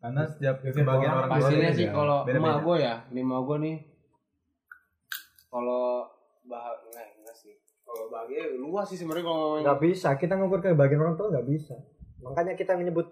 [0.00, 2.40] Karena setiap Ya, sebagian orang orang tua Pastinya sih kalau Beda-beda.
[2.40, 3.76] emak gue ya, ini emak gue nih.
[5.50, 5.84] Kalau
[6.46, 7.54] bahagia enggak, enggak sih.
[7.84, 9.62] Kalau bahagia luas sih sebenarnya kalau ngomongin.
[9.66, 10.08] Nggak bisa.
[10.16, 11.76] Kita ngukur kebahagiaan orang tua nggak bisa.
[12.22, 13.06] Makanya kita menyebut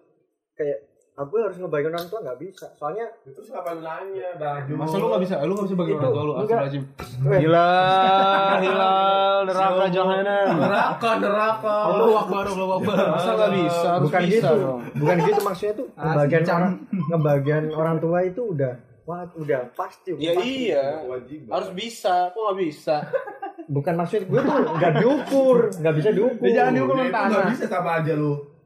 [0.54, 0.78] kayak
[1.18, 2.66] aku harus ngebahagiain orang tua nggak bisa.
[2.78, 5.34] Soalnya itu siapa yang nanya bang Masa lu gak bisa?
[5.42, 6.32] Lu gak bisa bagi orang tua lu?
[6.38, 6.58] enggak.
[6.70, 6.84] Astagfirullahaladzim.
[7.26, 7.38] Weh.
[7.42, 10.46] Hilal, hilal, neraka jahanam.
[10.62, 12.96] neraka neraka Allahu akbar, Allahu akbar.
[13.18, 13.90] Masa gak bisa?
[13.98, 14.62] Bukan bisa gitu.
[14.62, 14.80] dong.
[14.94, 16.72] Bukan gitu maksudnya tuh kebahagiaan orang
[17.10, 20.10] ngebahagiaan orang tua itu udah wah udah pasti.
[20.22, 20.70] Ya pasti.
[20.70, 21.02] iya.
[21.50, 22.30] Harus bisa.
[22.30, 22.96] Kok gak bisa?
[23.68, 26.48] Bukan maksud gue tuh nggak diukur, nggak bisa diukur.
[26.48, 28.56] Jangan diukur itu nggak bisa sama aja lu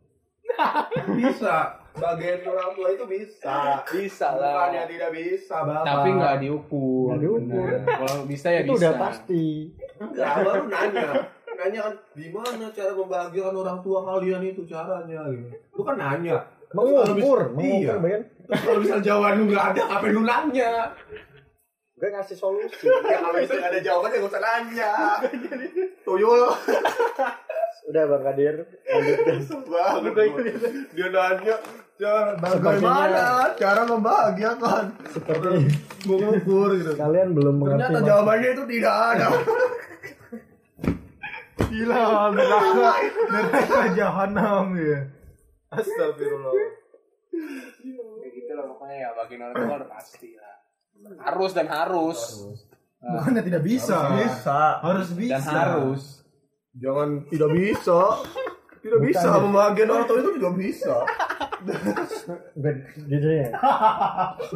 [1.18, 7.06] bisa bagian orang tua itu bisa Bisa bukannya tidak bisa bapak Tapi gak diukur.
[7.08, 7.66] Nggak diukur.
[7.84, 8.80] Kalau bisa ya itu bisa.
[8.80, 9.44] udah pasti.
[9.94, 11.08] enggak baru nanya
[11.52, 17.04] nanya kan gimana cara membahagiakan orang tua kalian itu caranya gitu lu kan nanya Mengukur,
[17.12, 18.18] bisa- mengukur iya.
[18.50, 20.72] kalau misal jawaban lu nggak ada apa lu nanya
[21.94, 22.82] Gue ngasih solusi.
[22.82, 24.90] ya kalau misal nggak ada jawabannya nggak usah nanya
[26.02, 26.50] tuyul
[27.82, 29.38] Udah Bang Kadir, lanjutkan.
[29.66, 30.54] banget
[30.90, 31.54] dia nanya
[32.02, 35.70] Cara bagaimana cara membahagiakan seperti
[36.02, 36.98] mengukur gitu.
[36.98, 39.26] kalian belum mengerti Ternyata jawabannya itu tidak ada.
[41.70, 42.02] Gila,
[42.34, 42.90] neraka,
[43.30, 44.98] neraka jahanam ya.
[45.70, 46.52] Astagfirullah.
[48.18, 50.54] Kayak gitu lah pokoknya ya bagian orang tua udah pasti lah.
[51.22, 52.18] Harus dan harus.
[52.98, 53.98] Bukannya tidak bisa.
[54.18, 54.60] Bisa.
[54.82, 55.38] Harus bisa.
[55.38, 56.02] Dan harus.
[56.74, 58.26] Jangan tidak bisa.
[58.82, 60.96] Tidak bisa membahagiakan orang tua itu tidak bisa.
[63.04, 63.48] Gitu ya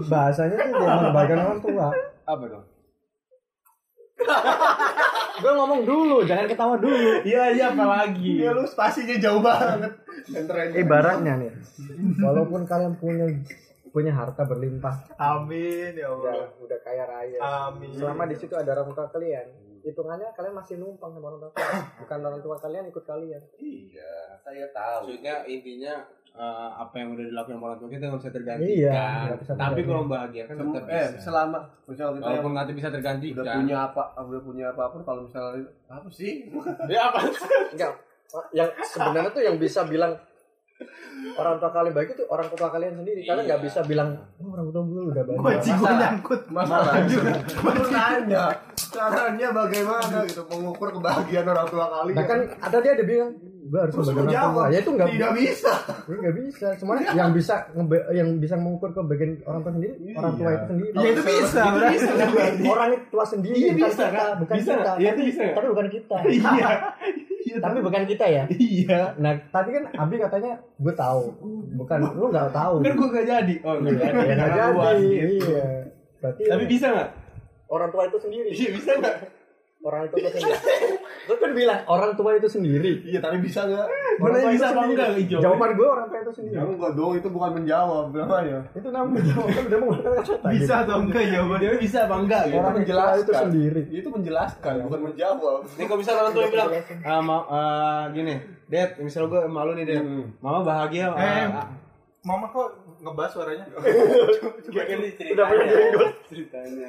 [0.06, 1.86] bahasanya tuh dia mengabaikan orang tua
[2.24, 2.64] Apa dong?
[5.36, 8.40] gue ngomong dulu jangan ketawa dulu Iya, iya apa lagi?
[8.40, 9.92] Iya lu spasinya jauh banget.
[10.74, 11.52] Ibaratnya nih
[12.18, 13.28] walaupun kalian punya
[13.86, 16.48] punya harta berlimpah Amin ya udah Allah.
[16.58, 17.92] udah kaya raya Amin.
[17.92, 19.46] selama di situ ada orang tua kalian
[19.80, 21.52] hitungannya kalian masih numpang sama orang tua
[21.96, 25.08] bukan orang tua kalian ikut kalian Iya, saya tahu.
[25.08, 25.94] Maksudnya intinya
[26.36, 28.68] eh, apa yang udah dilakukan orang tua kita nggak bisa tergantikan.
[28.68, 31.20] Iya, nggak bisa Tapi kalau bahagia kan tetap eh bisa.
[31.22, 33.34] selama misal kita Walaupun nanti bisa tergantikan.
[33.38, 36.32] udah punya apa udah punya apa pun kalau misalnya apa sih
[36.92, 37.18] Ya apa?
[37.72, 37.92] enggak
[38.52, 40.12] yang sebenarnya tuh yang bisa bilang
[41.32, 44.68] orang tua kalian baik itu orang tua kalian sendiri kalian nggak bisa bilang oh, orang
[44.68, 46.40] tua gue udah baik gue nyangkut.
[46.50, 47.16] masalahnya
[47.56, 48.44] lu nanya
[48.96, 53.30] caranya bagaimana gitu mengukur kebahagiaan orang tua kalian nah kan ada dia ada bilang
[53.66, 55.72] gue harus terus orang tua ya itu nggak tidak bisa
[56.06, 56.66] Ya nggak bisa.
[56.78, 60.90] Semuanya yang bisa ngebe- yang bisa mengukur kebagian orang tua sendiri, orang tua itu sendiri.
[60.94, 61.62] Ya itu bisa.
[61.66, 62.62] berarti.
[62.64, 64.30] orang tua sendiri Iya, bukan bisa, kita, kan?
[64.38, 64.92] bukan Bisa kita.
[64.94, 66.16] Iya, itu tapi, bisa tapi bukan kita.
[67.46, 67.56] Iya.
[67.58, 68.42] tapi bukan kita ya.
[68.48, 69.00] Iya.
[69.18, 71.22] Nah, tadi kan Abi katanya gue tahu.
[71.74, 72.74] Bukan lu nggak tahu.
[72.82, 73.54] Kan gue gak jadi.
[73.62, 74.14] Oh nggak jadi.
[74.16, 75.06] Ya nggak Karena luas, jadi.
[75.10, 75.46] gitu.
[75.48, 75.66] Iya.
[76.22, 77.08] Tapi bisa nggak?
[77.66, 78.50] Orang tua itu sendiri.
[78.52, 79.16] Iya bisa nggak?
[79.86, 80.58] Orang itu itu sendiri.
[81.26, 82.92] Gue kan bilang orang tua itu sendiri.
[83.06, 85.38] iya tapi bisa nggak Orang Boleh tua bisa itu apa enggak Ijo?
[85.42, 86.54] Jawaban gue orang tua itu sendiri.
[86.56, 90.48] ya enggak dong itu bukan menjawab namanya Itu namanya jawaban udah menggunakan kata.
[90.50, 91.62] Bisa atau enggak jawabannya?
[91.62, 92.56] Dia bisa apa enggak gitu?
[92.56, 93.42] Orang tua itu menjelaskan.
[93.46, 93.82] sendiri.
[93.90, 96.70] itu menjelaskan bukan menjawab Nih kalau misalnya orang tua yang bilang,
[97.06, 98.34] ah, ma ah, gini,
[98.66, 100.02] Dad, misalnya gue malu nih Dad,
[100.42, 101.06] mama bahagia.
[101.14, 101.46] Eh,
[102.26, 102.74] Mama kok
[103.06, 103.64] ngebahas suaranya?
[104.66, 105.30] Coba kan ini ceritanya.
[105.30, 106.10] Udah punya jenggot.
[106.26, 106.88] Ceritanya.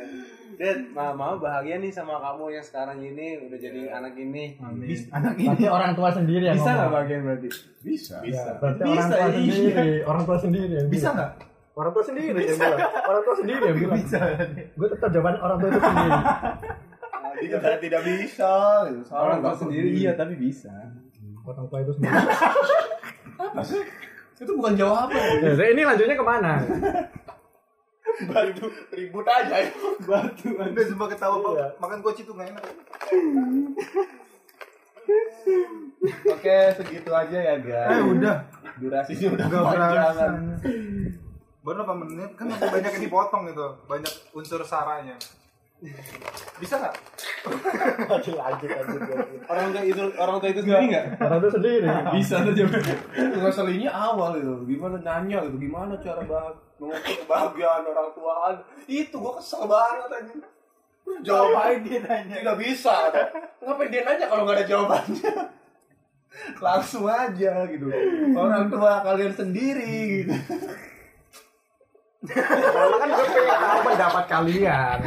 [0.57, 4.57] Dad, ma- mama bahagia nih sama kamu yang sekarang ini udah jadi anak ini.
[4.57, 4.89] Amin.
[5.13, 5.45] Anak ini.
[5.53, 7.47] Berarti orang tua sendiri yang Bisa nggak bahagia berarti?
[7.77, 9.53] bisa Ya, berarti Bisa, orang tua iya.
[9.53, 11.31] sendiri, orang tua sendiri yang Bisa nggak?
[11.77, 12.79] Orang tua sendiri yang bilang.
[13.05, 13.97] Orang tua sendiri yang bilang.
[14.01, 14.19] Bisa.
[14.73, 16.21] Gue tetap jawaban orang tua itu sendiri.
[17.37, 18.53] tidak tidak bisa
[18.89, 19.01] gitu.
[19.13, 20.73] Orang tua sendiri iya tapi bisa.
[21.45, 22.17] Orang tua itu sendiri.
[24.37, 26.53] itu bukan jawaban Ya, ini lanjutnya ke mana?
[28.25, 29.69] Batu ribut aja ya
[30.01, 30.49] Batu.
[30.57, 31.51] Udah semua ketawa Pak.
[31.53, 31.67] Iya.
[31.77, 32.63] Makan koci tuh nggak enak.
[36.27, 38.35] oke segitu aja ya guys Eh udah.
[38.77, 40.33] durasinya udah Gak kepanjangan
[41.63, 43.67] Baru 8 menit kan masih banyak yang dipotong gitu.
[43.91, 45.19] Banyak unsur saranya.
[46.63, 46.95] Bisa nggak?
[48.07, 49.01] Lanjut lanjut lanjut.
[49.03, 49.39] lanjut.
[49.51, 51.05] Orang tua itu orang tua itu sendiri nggak?
[51.19, 51.85] Orang tua sendiri.
[52.15, 52.95] Bisa tuh jawabannya.
[53.35, 58.33] ngeselinnya awal gitu gimana nanya gitu gimana cara bah mengukur kebahagiaan orang tua
[58.85, 60.33] itu gua kesel banget aja
[61.19, 62.35] jawabannya dia nanya?
[62.37, 62.95] tidak bisa
[63.63, 65.31] ngapain dia nanya kalau nggak ada jawabannya
[66.65, 67.87] langsung aja gitu
[68.33, 70.35] orang tua kalian sendiri gitu
[72.17, 74.97] Karena kan gue pengen tahu pendapat kalian.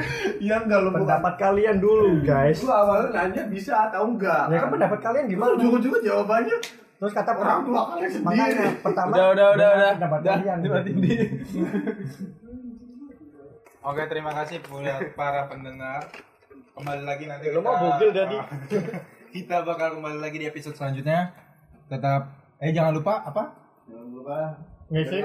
[0.41, 2.63] ya enggak lu bukan Pendapat kalian dulu guys.
[2.63, 5.59] gua awalnya nanya bisa atau enggak Ya kan pendapat kalian gimana?
[5.59, 6.57] juga jawabannya
[7.01, 9.91] Terus kata orang tua kalian sendiri Makanya pertama Udah udah udah udah.
[9.97, 10.59] Udah, kalian.
[13.81, 16.05] Oke, terima kasih buat para pendengar.
[16.77, 18.37] Kembali lagi nanti Lu mau bugil, Dadi?
[19.35, 21.33] kita bakal kembali lagi di episode selanjutnya.
[21.89, 23.57] Tetap eh jangan lupa apa?
[23.89, 24.39] jangan lupa
[24.93, 25.19] Ngisi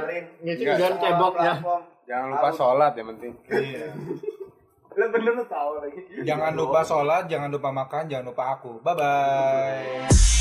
[0.48, 0.78] ngisi Enggak.
[0.80, 1.54] dan ceboknya.
[2.08, 3.34] Jangan lupa sholat yang penting.
[3.52, 3.88] Iya.
[4.96, 8.80] lu bener lu tahu lagi Jangan lupa sholat, jangan lupa makan, jangan lupa aku.
[8.80, 10.32] Bye bye.